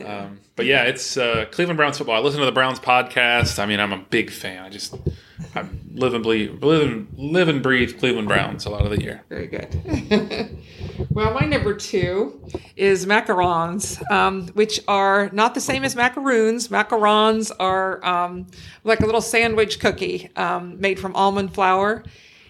Um, 0.03 0.41
but 0.57 0.65
yeah, 0.65 0.83
it's 0.83 1.15
uh, 1.15 1.45
Cleveland 1.51 1.77
Browns 1.77 1.97
football. 1.97 2.17
I 2.17 2.19
listen 2.19 2.41
to 2.41 2.45
the 2.45 2.51
Browns 2.51 2.81
podcast. 2.81 3.59
I 3.59 3.65
mean, 3.65 3.79
I'm 3.79 3.93
a 3.93 3.97
big 3.97 4.29
fan. 4.29 4.61
I 4.61 4.69
just 4.69 4.93
I 5.55 5.65
live 5.93 6.13
and 6.13 6.21
bleed, 6.21 6.61
live 6.61 6.91
and 6.91 7.07
live 7.15 7.47
and 7.47 7.63
breathe 7.63 7.97
Cleveland 7.97 8.27
Browns 8.27 8.65
a 8.65 8.69
lot 8.69 8.83
of 8.83 8.91
the 8.91 9.01
year. 9.01 9.23
Very 9.29 9.47
good. 9.47 10.57
well, 11.11 11.33
my 11.33 11.45
number 11.45 11.73
two 11.73 12.45
is 12.75 13.05
macarons, 13.05 14.01
um, 14.11 14.49
which 14.49 14.81
are 14.89 15.29
not 15.31 15.53
the 15.53 15.61
same 15.61 15.85
as 15.85 15.95
macaroons. 15.95 16.67
Macarons 16.67 17.53
are 17.57 18.05
um, 18.05 18.47
like 18.83 18.99
a 18.99 19.05
little 19.05 19.21
sandwich 19.21 19.79
cookie 19.79 20.29
um, 20.35 20.77
made 20.81 20.99
from 20.99 21.15
almond 21.15 21.53
flour 21.53 22.03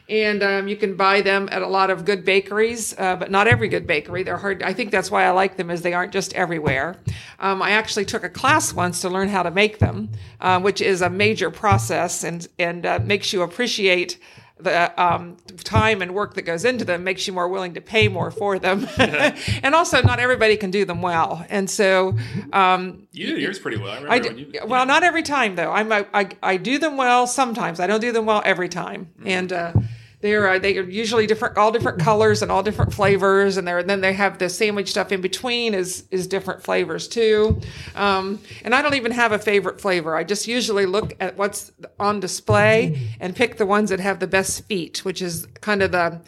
and 0.07 0.43
um, 0.43 0.67
you 0.67 0.75
can 0.75 0.95
buy 0.95 1.21
them 1.21 1.49
at 1.51 1.61
a 1.61 1.67
lot 1.67 1.89
of 1.89 2.05
good 2.05 2.23
bakeries, 2.23 2.93
uh, 2.97 3.15
but 3.15 3.31
not 3.31 3.47
every 3.47 3.67
good 3.67 3.87
bakery. 3.87 4.23
They're 4.23 4.37
hard. 4.37 4.61
I 4.61 4.73
think 4.73 4.91
that's 4.91 5.09
why 5.09 5.25
I 5.25 5.31
like 5.31 5.57
them, 5.57 5.71
is 5.71 5.81
they 5.81 5.93
aren't 5.93 6.13
just 6.13 6.33
everywhere. 6.33 6.95
Um, 7.39 7.61
I 7.61 7.71
actually 7.71 8.05
took 8.05 8.23
a 8.23 8.29
class 8.29 8.73
once 8.73 9.01
to 9.01 9.09
learn 9.09 9.29
how 9.29 9.43
to 9.43 9.51
make 9.51 9.79
them, 9.79 10.09
uh, 10.39 10.59
which 10.59 10.81
is 10.81 11.01
a 11.01 11.09
major 11.09 11.49
process 11.49 12.23
and 12.23 12.47
and 12.59 12.85
uh, 12.85 12.99
makes 13.03 13.33
you 13.33 13.41
appreciate 13.41 14.19
the 14.57 15.01
um, 15.01 15.35
time 15.63 16.01
and 16.01 16.13
work 16.13 16.35
that 16.35 16.43
goes 16.43 16.63
into 16.63 16.85
them 16.85 17.03
makes 17.03 17.27
you 17.27 17.33
more 17.33 17.47
willing 17.49 17.73
to 17.73 17.81
pay 17.81 18.07
more 18.07 18.31
for 18.31 18.57
them. 18.57 18.87
and 18.97 19.75
also, 19.75 20.01
not 20.01 20.19
everybody 20.19 20.55
can 20.55 20.71
do 20.71 20.85
them 20.85 21.01
well. 21.01 21.45
And 21.49 21.69
so, 21.69 22.17
um, 22.53 23.07
you 23.11 23.27
do 23.27 23.39
yours 23.39 23.59
pretty 23.59 23.77
well. 23.77 24.05
I, 24.09 24.15
I 24.15 24.19
do, 24.19 24.33
you, 24.33 24.51
yeah. 24.53 24.63
well, 24.63 24.85
not 24.85 25.03
every 25.03 25.23
time 25.23 25.55
though. 25.55 25.71
I'm 25.71 25.91
I, 25.91 26.29
I 26.41 26.57
do 26.57 26.77
them 26.77 26.95
well 26.95 27.27
sometimes. 27.27 27.79
I 27.79 27.87
don't 27.87 27.99
do 27.99 28.11
them 28.11 28.25
well 28.25 28.41
every 28.45 28.69
time. 28.69 29.09
Mm-hmm. 29.17 29.27
And 29.27 29.53
uh, 29.53 29.73
they're 30.21 30.49
uh, 30.49 30.59
they 30.59 30.77
are 30.77 30.83
usually 30.83 31.27
different, 31.27 31.57
all 31.57 31.71
different 31.71 31.99
colors 31.99 32.41
and 32.41 32.51
all 32.51 32.63
different 32.63 32.93
flavors, 32.93 33.57
and, 33.57 33.67
and 33.67 33.89
then 33.89 34.01
they 34.01 34.13
have 34.13 34.37
the 34.37 34.49
sandwich 34.49 34.89
stuff 34.89 35.11
in 35.11 35.21
between 35.21 35.73
is 35.73 36.05
is 36.11 36.27
different 36.27 36.63
flavors 36.63 37.07
too. 37.07 37.59
Um, 37.95 38.39
and 38.63 38.73
I 38.73 38.81
don't 38.81 38.95
even 38.95 39.11
have 39.11 39.31
a 39.31 39.39
favorite 39.39 39.79
flavor. 39.79 40.15
I 40.15 40.23
just 40.23 40.47
usually 40.47 40.85
look 40.85 41.13
at 41.19 41.37
what's 41.37 41.71
on 41.99 42.19
display 42.19 43.09
and 43.19 43.35
pick 43.35 43.57
the 43.57 43.65
ones 43.65 43.89
that 43.89 43.99
have 43.99 44.19
the 44.19 44.27
best 44.27 44.65
feet, 44.65 45.03
which 45.05 45.21
is 45.21 45.47
kind 45.61 45.81
of 45.81 45.91
the 45.91 46.21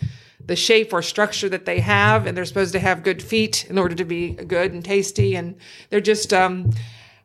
the 0.47 0.55
shape 0.55 0.93
or 0.93 1.01
structure 1.01 1.49
that 1.49 1.65
they 1.65 1.79
have, 1.79 2.25
and 2.25 2.35
they're 2.35 2.45
supposed 2.45 2.71
to 2.71 2.79
have 2.79 3.03
good 3.03 3.21
feet 3.21 3.65
in 3.69 3.77
order 3.77 3.93
to 3.95 4.05
be 4.05 4.31
good 4.31 4.71
and 4.71 4.83
tasty. 4.83 5.35
And 5.35 5.57
they're 5.89 5.99
just, 5.99 6.33
um, 6.33 6.71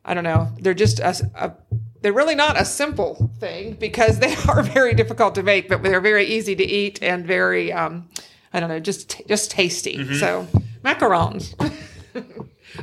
I 0.03 0.13
don't 0.13 0.25
know, 0.25 0.49
they're 0.59 0.73
just 0.73 0.99
a, 0.99 1.31
a 1.35 1.53
they're 2.03 2.13
really 2.13 2.35
not 2.35 2.59
a 2.59 2.65
simple 2.65 3.31
thing 3.39 3.73
because 3.73 4.19
they 4.19 4.35
are 4.47 4.61
very 4.61 4.93
difficult 4.93 5.35
to 5.35 5.43
make, 5.43 5.67
but 5.69 5.81
they're 5.81 6.01
very 6.01 6.25
easy 6.25 6.55
to 6.55 6.63
eat 6.63 7.01
and 7.01 7.25
very, 7.25 7.71
um, 7.71 8.07
I 8.53 8.59
don't 8.59 8.69
know, 8.69 8.79
just 8.79 9.25
just 9.27 9.49
tasty. 9.49 9.97
Mm-hmm. 9.97 10.15
So 10.15 10.47
macarons. 10.83 11.55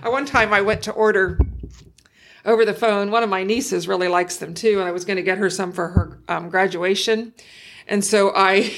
At 0.02 0.10
One 0.10 0.24
time 0.24 0.52
I 0.52 0.62
went 0.62 0.82
to 0.84 0.92
order 0.92 1.38
over 2.46 2.64
the 2.64 2.72
phone. 2.72 3.10
One 3.10 3.22
of 3.22 3.28
my 3.28 3.44
nieces 3.44 3.86
really 3.86 4.08
likes 4.08 4.38
them 4.38 4.54
too, 4.54 4.80
and 4.80 4.88
I 4.88 4.90
was 4.90 5.04
going 5.04 5.18
to 5.18 5.22
get 5.22 5.36
her 5.38 5.50
some 5.50 5.72
for 5.72 5.88
her 5.88 6.18
um, 6.26 6.48
graduation. 6.48 7.34
And 7.86 8.02
so 8.02 8.32
I, 8.34 8.72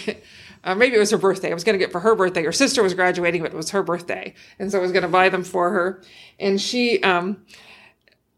uh, 0.65 0.75
maybe 0.75 0.97
it 0.97 0.99
was 0.99 1.13
her 1.13 1.19
birthday. 1.19 1.53
I 1.53 1.55
was 1.55 1.63
going 1.63 1.79
to 1.79 1.85
get 1.85 1.93
for 1.93 2.01
her 2.01 2.17
birthday. 2.17 2.43
Her 2.43 2.51
sister 2.53 2.83
was 2.83 2.95
graduating, 2.95 3.43
but 3.43 3.53
it 3.53 3.57
was 3.57 3.71
her 3.71 3.85
birthday, 3.85 4.35
and 4.59 4.73
so 4.73 4.79
I 4.79 4.83
was 4.83 4.91
going 4.91 5.03
to 5.03 5.09
buy 5.09 5.29
them 5.29 5.45
for 5.45 5.71
her. 5.71 6.03
And 6.41 6.61
she, 6.61 7.01
um, 7.05 7.45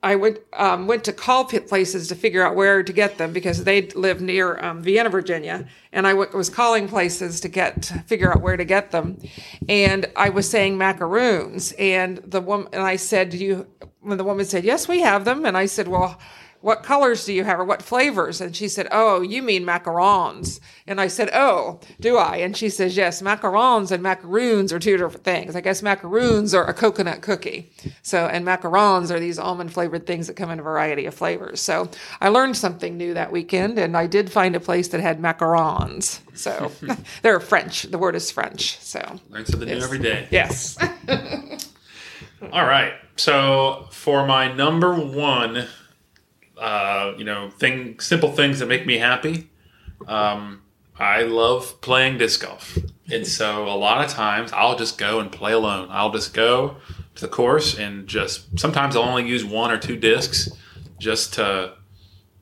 I 0.05 0.17
went 0.17 0.39
um, 0.53 0.87
went 0.87 1.03
to 1.05 1.15
call 1.15 1.47
places 1.47 2.09
to 2.09 2.15
figure 2.15 2.47
out 2.47 2.55
where 2.55 2.83
to 2.83 2.93
get 2.93 3.17
them 3.17 3.33
because 3.33 3.65
they 3.65 3.89
live 3.93 4.21
near 4.21 4.63
um, 4.63 4.83
Vienna, 4.83 5.09
Virginia, 5.09 5.67
and 5.93 6.07
I 6.07 6.11
w- 6.11 6.31
was 6.37 6.51
calling 6.51 6.89
places 6.89 7.41
to 7.41 7.49
get 7.49 7.81
to 7.85 7.95
figure 8.01 8.31
out 8.31 8.43
where 8.43 8.59
to 8.59 8.67
get 8.67 8.91
them, 8.91 9.19
and 9.67 10.05
I 10.15 10.29
was 10.29 10.49
saying 10.49 10.77
macaroons, 10.77 11.73
and 11.79 12.19
the 12.19 12.43
woman 12.43 12.69
and 12.75 12.83
I 12.83 12.97
said, 12.97 13.31
"Do 13.31 13.39
you?" 13.39 13.67
When 14.01 14.19
the 14.19 14.25
woman 14.25 14.45
said, 14.45 14.63
"Yes, 14.63 14.87
we 14.87 15.01
have 15.01 15.25
them," 15.25 15.47
and 15.47 15.57
I 15.57 15.67
said, 15.67 15.89
"Well." 15.89 16.21
What 16.65 16.83
colors 16.83 17.27
do 17.27 17.35
you 17.35 17.45
have 17.45 17.61
or 17.61 17.65
what 17.65 17.83
flavors? 17.83 18.41
And 18.41 18.57
she 18.57 18.69
said, 18.69 18.89
Oh, 18.91 19.21
you 19.21 19.43
mean 19.43 19.67
macarons. 19.67 20.61
And 20.87 20.99
I 20.99 21.09
said, 21.09 21.29
Oh, 21.35 21.79
do 22.01 22.17
I? 22.17 22.37
And 22.37 22.57
she 22.57 22.71
says, 22.71 22.97
Yes, 22.97 23.21
macarons 23.21 23.91
and 23.91 24.03
macaroons 24.03 24.73
are 24.73 24.79
two 24.79 24.97
different 24.97 25.25
things. 25.25 25.55
I 25.55 25.61
guess 25.61 25.83
macaroons 25.83 26.55
are 26.55 26.67
a 26.67 26.73
coconut 26.73 27.21
cookie. 27.21 27.71
So, 28.01 28.27
and 28.29 28.47
macarons 28.47 29.11
are 29.11 29.21
these 29.21 29.39
almond 29.39 29.75
flavored 29.75 30.07
things 30.07 30.27
that 30.27 30.37
come 30.37 30.51
in 30.51 30.59
a 30.59 30.63
variety 30.63 31.05
of 31.05 31.13
flavors. 31.13 31.61
So 31.61 31.91
I 32.23 32.31
learned 32.31 32.57
something 32.57 32.97
new 32.97 33.13
that 33.13 33.31
weekend 33.31 33.79
and 33.79 33.95
I 33.95 34.07
did 34.07 34.33
find 34.33 34.57
a 34.57 34.61
place 34.61 34.89
that 34.89 35.03
had 35.03 35.21
macarons. 35.21 36.21
So 36.33 36.73
they're 37.23 37.41
French. 37.41 37.83
The 37.83 37.99
word 37.99 38.15
is 38.15 38.31
French. 38.31 38.79
So 38.79 39.21
learn 39.29 39.45
something 39.45 39.69
new 39.69 39.85
every 39.85 39.99
day. 39.99 40.29
Yes. 40.31 40.79
All 42.53 42.65
right. 42.65 42.95
So 43.17 43.87
for 43.91 44.27
my 44.27 44.51
number 44.51 44.95
one 44.95 45.67
uh, 46.65 47.15
you 47.19 47.25
know, 47.25 47.51
thing 47.51 48.01
simple 48.01 48.33
things 48.33 48.59
that 48.59 48.67
make 48.67 48.87
me 48.87 48.97
happy. 48.97 49.51
Um, 50.09 50.63
I 50.99 51.23
love 51.23 51.79
playing 51.83 52.17
disc 52.17 52.41
golf, 52.41 52.79
and 53.13 53.27
so 53.27 53.69
a 53.69 53.77
lot 53.77 54.03
of 54.03 54.11
times 54.11 54.51
I'll 54.53 54.79
just 54.79 54.97
go 54.97 55.21
and 55.21 55.31
play 55.31 55.53
alone. 55.53 55.89
I'll 55.91 56.11
just 56.11 56.33
go 56.33 56.77
to 57.17 57.21
the 57.21 57.29
course 57.29 57.79
and 57.79 58.07
just 58.07 58.59
sometimes 58.59 58.97
I'll 58.97 59.03
only 59.03 59.29
use 59.29 59.45
one 59.45 59.71
or 59.71 59.77
two 59.77 59.97
discs 59.97 60.49
just 60.99 61.35
to 61.35 61.75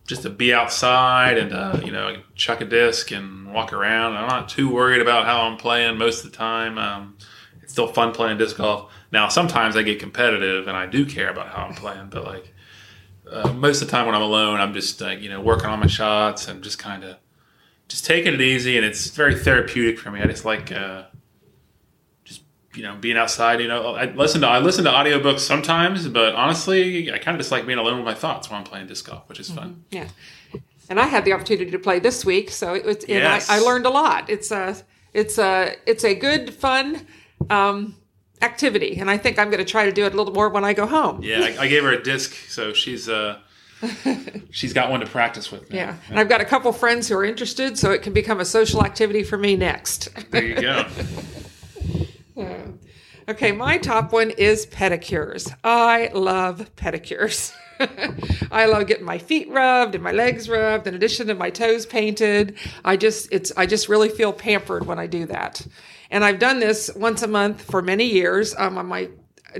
just 0.07 0.23
to 0.23 0.31
be 0.31 0.55
outside 0.55 1.37
and 1.37 1.53
uh, 1.53 1.81
you 1.85 1.91
know 1.91 2.23
chuck 2.37 2.61
a 2.61 2.65
disc 2.65 3.11
and 3.11 3.53
walk 3.53 3.73
around. 3.73 4.15
I'm 4.15 4.29
not 4.29 4.49
too 4.49 4.73
worried 4.73 5.03
about 5.03 5.25
how 5.25 5.43
I'm 5.43 5.57
playing 5.57 5.99
most 5.99 6.25
of 6.25 6.31
the 6.31 6.37
time. 6.37 6.79
Um, 6.79 7.19
it's 7.61 7.73
still 7.73 7.89
fun 7.89 8.13
playing 8.13 8.39
disc 8.39 8.57
golf. 8.57 8.93
Now 9.11 9.29
sometimes 9.29 9.75
I 9.75 9.83
get 9.83 9.99
competitive 9.99 10.69
and 10.69 10.77
I 10.77 10.87
do 10.87 11.05
care 11.07 11.29
about 11.29 11.49
how 11.49 11.65
I'm 11.65 11.75
playing, 11.75 12.09
but 12.11 12.23
like 12.23 12.55
uh, 13.33 13.53
most 13.53 13.83
of 13.83 13.89
the 13.89 13.93
time 13.93 14.07
when 14.07 14.15
I'm 14.15 14.23
alone, 14.23 14.61
I'm 14.61 14.75
just 14.75 15.01
like 15.01 15.21
you 15.21 15.31
know 15.31 15.41
working 15.41 15.67
on 15.67 15.81
my 15.81 15.87
shots 15.87 16.49
and 16.49 16.63
just 16.63 16.79
kind 16.79 17.05
of 17.05 17.17
just 17.89 18.05
taking 18.05 18.35
it 18.35 18.41
easy, 18.41 18.77
and 18.77 18.87
it's 18.87 19.09
very 19.09 19.35
therapeutic 19.35 19.99
for 19.99 20.11
me. 20.11 20.21
I 20.21 20.27
just 20.27 20.45
like 20.45 20.71
uh, 20.73 21.05
just 22.25 22.43
you 22.75 22.83
know 22.83 22.97
being 22.97 23.17
outside. 23.17 23.61
You 23.61 23.69
know, 23.69 23.95
I 23.95 24.07
listen 24.07 24.41
to 24.43 24.49
I 24.49 24.59
listen 24.59 24.85
to 24.85 24.91
audiobooks 24.91 25.41
sometimes, 25.41 26.07
but 26.09 26.35
honestly, 26.35 27.13
I 27.13 27.19
kind 27.19 27.35
of 27.35 27.41
just 27.41 27.51
like 27.53 27.67
being 27.67 27.79
alone 27.79 27.97
with 27.97 28.05
my 28.05 28.15
thoughts 28.15 28.51
when 28.51 28.59
I'm 28.59 28.65
playing 28.65 28.87
disc 28.87 29.07
golf, 29.09 29.29
which 29.29 29.41
is 29.41 29.51
fun. 29.51 29.85
Yeah. 29.91 30.09
And 30.89 31.01
I 31.01 31.07
had 31.07 31.25
the 31.25 31.33
opportunity 31.33 31.71
to 31.71 31.79
play 31.79 32.01
this 32.01 32.25
week, 32.25 32.51
so 32.51 32.75
it 32.75 32.85
was, 32.85 32.97
and 33.05 33.09
Yes. 33.09 33.49
I, 33.49 33.57
I 33.57 33.59
learned 33.61 33.87
a 33.87 33.91
lot. 33.91 34.29
It's 34.29 34.51
a, 34.51 34.77
it's 35.15 35.39
a, 35.39 35.77
it's 35.87 36.05
a 36.05 36.15
good, 36.15 36.53
fun 36.53 37.07
um, 37.49 37.97
activity, 38.43 38.99
and 38.99 39.11
I 39.11 39.17
think 39.19 39.39
I'm 39.39 39.51
going 39.51 39.65
to 39.65 39.71
try 39.71 39.85
to 39.87 39.93
do 39.93 40.05
it 40.05 40.15
a 40.15 40.17
little 40.17 40.35
more 40.35 40.49
when 40.49 40.65
I 40.65 40.73
go 40.73 40.87
home. 40.87 41.23
Yeah, 41.23 41.41
I, 41.41 41.65
I 41.65 41.69
gave 41.69 41.83
her 41.85 41.93
a 41.93 42.03
disc, 42.03 42.35
so 42.49 42.73
she's 42.73 43.09
uh 43.09 43.39
she's 44.51 44.73
got 44.73 44.91
one 44.91 45.01
to 45.01 45.07
practice 45.07 45.51
with. 45.51 45.71
Now. 45.71 45.77
Yeah, 45.77 45.97
and 46.09 46.19
I've 46.19 46.29
got 46.29 46.41
a 46.41 46.45
couple 46.45 46.73
friends 46.73 47.09
who 47.09 47.17
are 47.17 47.25
interested, 47.25 47.79
so 47.79 47.91
it 47.91 48.03
can 48.03 48.13
become 48.13 48.41
a 48.41 48.45
social 48.45 48.85
activity 48.85 49.23
for 49.23 49.37
me 49.37 49.57
next. 49.57 50.09
There 50.31 50.45
you 50.45 50.61
go. 50.61 50.87
Okay, 53.29 53.53
my 53.53 53.79
top 53.79 54.13
one 54.13 54.31
is 54.31 54.67
pedicures. 54.67 55.55
I 55.63 56.11
love 56.13 56.75
pedicures. 56.75 57.53
I 58.51 58.67
love 58.67 58.89
getting 58.89 59.05
my 59.05 59.19
feet 59.19 59.49
rubbed 59.49 59.95
and 59.95 60.03
my 60.03 60.11
legs 60.11 60.49
rubbed, 60.49 60.89
in 60.89 60.95
addition 60.95 61.29
to 61.29 61.35
my 61.35 61.51
toes 61.51 61.87
painted. 61.87 62.59
I 62.85 62.97
just 62.97 63.29
it's 63.31 63.53
I 63.57 63.67
just 63.67 63.89
really 63.89 64.09
feel 64.09 64.33
pampered 64.33 64.87
when 64.87 64.99
I 64.99 65.07
do 65.07 65.27
that. 65.27 65.65
And 66.11 66.25
I've 66.25 66.41
done 66.41 66.59
this 66.59 66.91
once 66.97 67.23
a 67.23 67.29
month 67.29 67.63
for 67.63 67.81
many 67.81 68.07
years. 68.07 68.55
Um, 68.59 68.75
my 68.87 69.09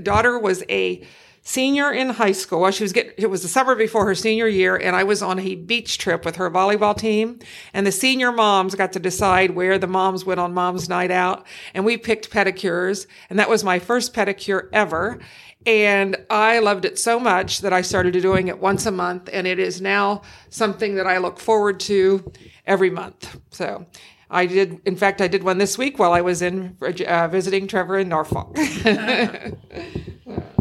daughter 0.01 0.37
was 0.37 0.63
a 0.69 1.05
senior 1.43 1.91
in 1.91 2.09
high 2.09 2.31
school. 2.31 2.61
Well, 2.61 2.71
she 2.71 2.83
was 2.83 2.93
getting, 2.93 3.13
it 3.17 3.29
was 3.29 3.41
the 3.41 3.47
summer 3.47 3.75
before 3.75 4.05
her 4.05 4.15
senior 4.15 4.47
year, 4.47 4.75
and 4.75 4.95
I 4.95 5.03
was 5.03 5.21
on 5.21 5.39
a 5.39 5.55
beach 5.55 5.97
trip 5.97 6.25
with 6.25 6.37
her 6.37 6.49
volleyball 6.49 6.97
team. 6.97 7.39
And 7.73 7.85
the 7.85 7.91
senior 7.91 8.31
moms 8.31 8.75
got 8.75 8.93
to 8.93 8.99
decide 8.99 9.51
where 9.51 9.77
the 9.77 9.87
moms 9.87 10.25
went 10.25 10.39
on 10.39 10.53
mom's 10.53 10.89
night 10.89 11.11
out. 11.11 11.45
And 11.73 11.85
we 11.85 11.97
picked 11.97 12.31
pedicures. 12.31 13.05
And 13.29 13.37
that 13.37 13.49
was 13.49 13.63
my 13.63 13.77
first 13.77 14.13
pedicure 14.13 14.69
ever. 14.71 15.19
And 15.65 16.17
I 16.29 16.59
loved 16.59 16.85
it 16.85 16.97
so 16.97 17.19
much 17.19 17.61
that 17.61 17.71
I 17.71 17.81
started 17.81 18.13
doing 18.13 18.47
it 18.47 18.59
once 18.59 18.85
a 18.85 18.91
month. 18.91 19.29
And 19.31 19.45
it 19.45 19.59
is 19.59 19.81
now 19.81 20.21
something 20.49 20.95
that 20.95 21.07
I 21.07 21.17
look 21.17 21.39
forward 21.39 21.79
to 21.81 22.31
every 22.65 22.89
month. 22.89 23.37
So 23.51 23.85
I 24.29 24.45
did, 24.45 24.81
in 24.85 24.95
fact, 24.95 25.21
I 25.21 25.27
did 25.27 25.43
one 25.43 25.57
this 25.57 25.77
week 25.77 25.99
while 25.99 26.13
I 26.13 26.21
was 26.21 26.41
in 26.41 26.77
uh, 26.81 27.27
visiting 27.27 27.67
Trevor 27.67 27.99
in 27.99 28.09
Norfolk. 28.09 28.57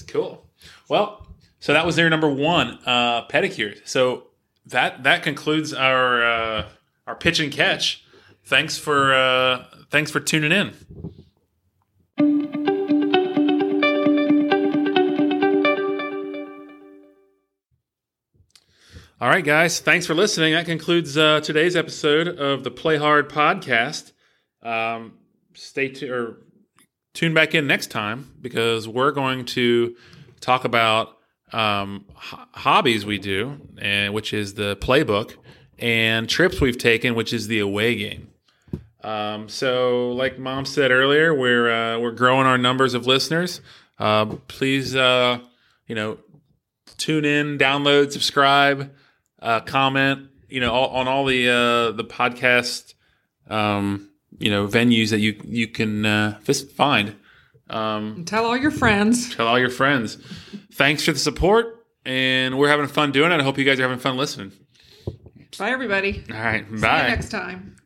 Cool. 0.00 0.46
Well, 0.88 1.26
so 1.60 1.74
that 1.74 1.84
was 1.84 1.96
their 1.96 2.08
number 2.08 2.30
one, 2.30 2.78
uh, 2.86 3.26
pedicure. 3.26 3.76
So 3.86 4.28
that 4.66 5.02
that 5.02 5.22
concludes 5.22 5.74
our 5.74 6.24
uh, 6.24 6.68
our 7.06 7.16
pitch 7.16 7.40
and 7.40 7.52
catch. 7.52 8.04
Thanks 8.44 8.78
for 8.78 9.12
uh, 9.12 9.64
thanks 9.90 10.10
for 10.10 10.20
tuning 10.20 10.52
in. 10.52 10.74
All 19.20 19.28
right, 19.28 19.44
guys. 19.44 19.78
Thanks 19.78 20.04
for 20.04 20.14
listening. 20.14 20.52
That 20.54 20.66
concludes 20.66 21.16
uh, 21.16 21.40
today's 21.42 21.76
episode 21.76 22.26
of 22.26 22.64
the 22.64 22.72
Play 22.72 22.96
Hard 22.96 23.30
podcast. 23.30 24.10
Um, 24.64 25.12
stay 25.54 25.90
tuned 25.90 26.10
or 26.10 26.38
tune 27.14 27.34
back 27.34 27.54
in 27.54 27.66
next 27.66 27.90
time 27.90 28.34
because 28.40 28.88
we're 28.88 29.12
going 29.12 29.44
to 29.46 29.96
talk 30.40 30.64
about 30.64 31.16
um, 31.52 32.06
ho- 32.14 32.44
hobbies 32.52 33.04
we 33.04 33.18
do, 33.18 33.60
and 33.78 34.14
which 34.14 34.32
is 34.32 34.54
the 34.54 34.76
playbook, 34.76 35.36
and 35.78 36.28
trips 36.28 36.60
we've 36.60 36.78
taken, 36.78 37.14
which 37.14 37.32
is 37.32 37.46
the 37.46 37.58
away 37.58 37.94
game. 37.94 38.28
Um, 39.02 39.48
so, 39.48 40.12
like 40.12 40.38
Mom 40.38 40.64
said 40.64 40.90
earlier, 40.90 41.34
we're 41.34 41.70
uh, 41.70 41.98
we're 41.98 42.12
growing 42.12 42.46
our 42.46 42.58
numbers 42.58 42.94
of 42.94 43.06
listeners. 43.06 43.60
Uh, 43.98 44.26
please, 44.48 44.94
uh, 44.94 45.40
you 45.86 45.94
know, 45.94 46.18
tune 46.98 47.24
in, 47.24 47.58
download, 47.58 48.12
subscribe, 48.12 48.92
uh, 49.40 49.60
comment. 49.60 50.28
You 50.48 50.60
know, 50.60 50.72
all, 50.72 50.88
on 50.90 51.08
all 51.08 51.24
the 51.24 51.48
uh, 51.48 51.92
the 51.92 52.04
podcast, 52.04 52.94
um, 53.48 54.11
you 54.42 54.50
know, 54.50 54.66
venues 54.66 55.10
that 55.10 55.20
you 55.20 55.40
you 55.44 55.68
can 55.68 56.04
uh, 56.04 56.40
find. 56.76 57.16
Um, 57.70 58.24
Tell 58.26 58.44
all 58.44 58.56
your 58.56 58.70
friends. 58.70 59.34
tell 59.34 59.46
all 59.48 59.58
your 59.58 59.70
friends. 59.70 60.18
Thanks 60.74 61.04
for 61.04 61.12
the 61.12 61.18
support, 61.18 61.86
and 62.04 62.58
we're 62.58 62.68
having 62.68 62.86
fun 62.86 63.12
doing 63.12 63.32
it. 63.32 63.40
I 63.40 63.42
hope 63.42 63.56
you 63.56 63.64
guys 63.64 63.78
are 63.78 63.82
having 63.82 63.98
fun 63.98 64.16
listening. 64.16 64.52
Bye, 65.58 65.70
everybody. 65.70 66.22
All 66.30 66.36
right, 66.36 66.66
See 66.68 66.74
you 66.74 66.80
bye. 66.80 67.08
next 67.08 67.30
time. 67.30 67.76